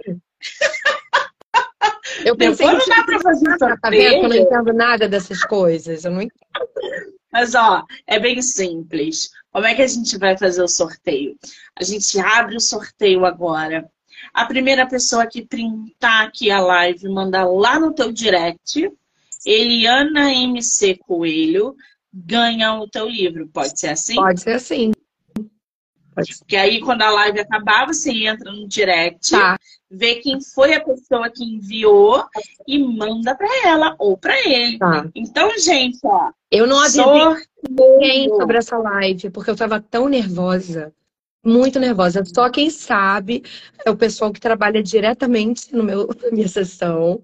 [2.25, 3.81] Eu pensei Depois não dá pra fazer sorteio.
[3.81, 4.23] Tá vendo?
[4.23, 6.05] Eu não entendo nada dessas coisas.
[6.05, 6.69] Eu não entendo.
[7.33, 9.31] Mas, ó, é bem simples.
[9.57, 11.35] Como é que a gente vai fazer o sorteio?
[11.75, 13.91] A gente abre o sorteio agora.
[14.35, 18.93] A primeira pessoa que printar aqui a live, mandar lá no teu direct,
[19.47, 21.75] Eliana MC Coelho,
[22.13, 23.49] ganha o teu livro.
[23.49, 24.17] Pode ser assim?
[24.17, 24.93] Pode ser assim.
[26.39, 29.59] Porque aí, quando a live acabar, você entra no direct, tá.
[29.91, 32.25] vê quem foi a pessoa que enviou
[32.67, 34.79] e manda para ela ou para ele.
[34.79, 35.07] Tá.
[35.15, 36.31] Então, gente, ó.
[36.51, 37.05] Eu não avisei
[37.69, 40.93] ninguém sobre essa live, porque eu tava tão nervosa.
[41.45, 42.25] Muito nervosa.
[42.25, 43.45] Só quem sabe
[43.85, 47.23] é o pessoal que trabalha diretamente no meu, na minha sessão.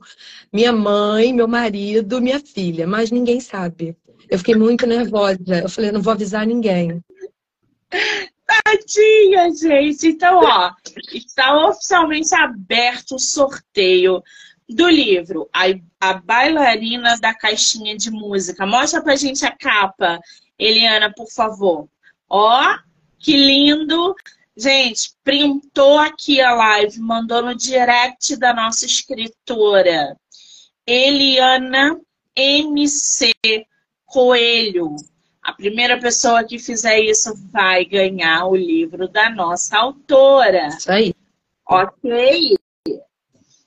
[0.53, 2.87] Minha mãe, meu marido, minha filha.
[2.87, 3.97] Mas ninguém sabe.
[4.31, 5.63] Eu fiquei muito nervosa.
[5.63, 7.03] Eu falei, não vou avisar ninguém.
[8.65, 10.09] Tadinha, gente.
[10.09, 10.73] Então, ó,
[11.13, 14.23] está oficialmente aberto o sorteio
[14.69, 15.65] do livro a,
[16.01, 18.67] a Bailarina da Caixinha de Música.
[18.67, 20.21] Mostra pra gente a capa,
[20.59, 21.89] Eliana, por favor.
[22.29, 22.79] Ó,
[23.19, 24.15] que lindo.
[24.57, 30.17] Gente, printou aqui a live, mandou no direct da nossa escritora.
[30.87, 31.99] Eliana
[32.37, 33.33] MC
[34.05, 34.97] Coelho.
[35.43, 40.69] A primeira pessoa que fizer isso vai ganhar o livro da nossa autora.
[40.69, 41.15] Isso aí.
[41.69, 42.57] Ok?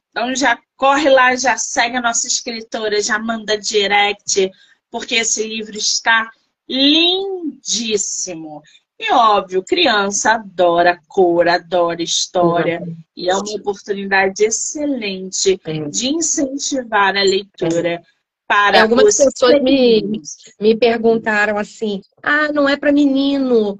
[0.09, 4.49] Então já corre lá, já segue a nossa escritora, já manda direct,
[4.89, 6.32] porque esse livro está
[6.69, 8.63] lindíssimo.
[8.97, 12.82] E óbvio, criança adora cor, adora história.
[12.82, 12.95] Uhum.
[13.15, 15.59] E é uma oportunidade excelente
[15.91, 18.01] de incentivar a leitura.
[18.47, 20.21] Para Algumas pessoas me,
[20.59, 23.77] me perguntaram assim: ah, não é para menino.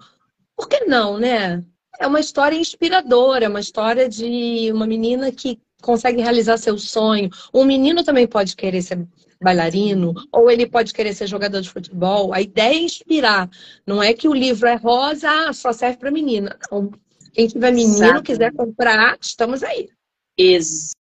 [0.55, 1.63] Por que não, né?
[1.99, 7.30] É uma história inspiradora, uma história de uma menina que consegue realizar seu sonho.
[7.53, 9.07] Um menino também pode querer ser
[9.41, 12.34] bailarino, ou ele pode querer ser jogador de futebol.
[12.34, 13.49] A ideia é inspirar.
[13.86, 16.57] Não é que o livro é rosa, ah, só serve para menina.
[16.66, 16.91] Então,
[17.34, 18.24] quem tiver menino, Exato.
[18.24, 19.89] quiser comprar, estamos aí.
[20.38, 20.95] Exato.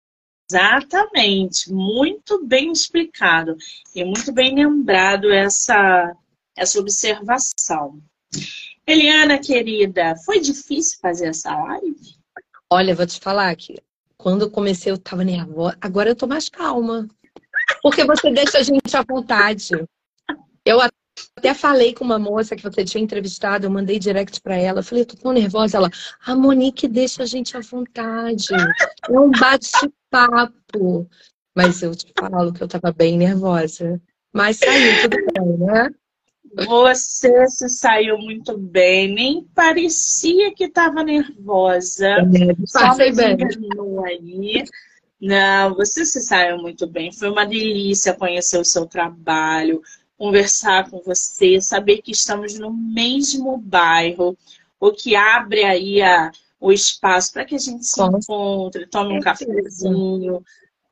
[0.52, 3.56] Exatamente, muito bem explicado
[3.94, 6.14] e muito bem lembrado essa,
[6.54, 7.98] essa observação.
[8.86, 12.18] Eliana, querida, foi difícil fazer essa live?
[12.68, 13.76] Olha, vou te falar que
[14.18, 17.08] quando eu comecei eu tava nervosa, agora eu tô mais calma.
[17.82, 19.70] Porque você deixa a gente à vontade.
[20.66, 24.80] Eu até falei com uma moça que você tinha entrevistado, eu mandei direct para ela.
[24.80, 25.78] Eu falei, eu tô tão nervosa.
[25.78, 25.90] Ela,
[26.26, 28.48] a Monique deixa a gente à vontade.
[29.08, 29.30] É um
[30.12, 31.08] bate-papo.
[31.54, 34.00] Mas eu te falo que eu tava bem nervosa.
[34.32, 35.90] Mas saiu tudo bem, né?
[36.66, 42.08] Você se saiu muito bem, nem parecia que estava nervosa.
[42.08, 42.22] É,
[42.72, 43.36] passei bem.
[44.06, 44.64] Aí.
[45.20, 47.12] Não, você se saiu muito bem.
[47.12, 49.82] Foi uma delícia conhecer o seu trabalho,
[50.16, 54.36] conversar com você, saber que estamos no mesmo bairro,
[54.80, 56.30] o que abre aí a,
[56.62, 60.42] o espaço para que a gente se encontre, tome um cafezinho,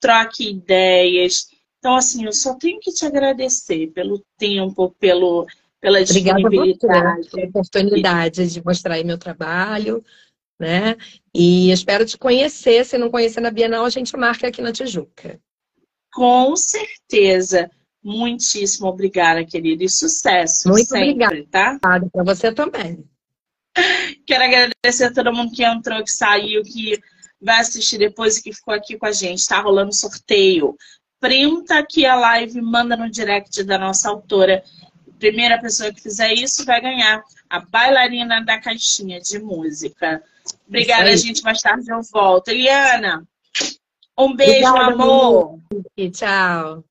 [0.01, 1.47] troque ideias.
[1.79, 5.47] Então, assim, eu só tenho que te agradecer pelo tempo, pelo,
[5.81, 6.85] pela disponibilidade.
[6.85, 10.05] Obrigada pela oportunidade de mostrar aí meu trabalho.
[10.59, 10.97] né?
[11.33, 12.85] E espero te conhecer.
[12.85, 15.41] Se não conhecer na Bienal, a gente marca aqui na Tijuca.
[16.13, 17.71] Com certeza.
[18.03, 19.85] Muitíssimo obrigada, querida.
[19.85, 21.47] E sucesso Muito sempre, obrigada.
[21.49, 21.79] tá?
[22.13, 23.05] Para você também.
[24.31, 27.01] Quero agradecer a todo mundo que entrou, que saiu, que
[27.43, 29.45] vai assistir depois e que ficou aqui com a gente.
[29.45, 30.77] Tá rolando sorteio.
[31.19, 34.63] Printa aqui a live, manda no direct da nossa autora.
[35.19, 37.21] Primeira pessoa que fizer isso vai ganhar
[37.51, 40.23] a bailarina da caixinha de música.
[40.69, 41.43] Obrigada, gente.
[41.43, 42.51] Mais tarde eu volto.
[42.51, 43.27] Eliana,
[44.17, 45.59] um beijo, Obrigada, amor.
[46.13, 46.85] Tchau.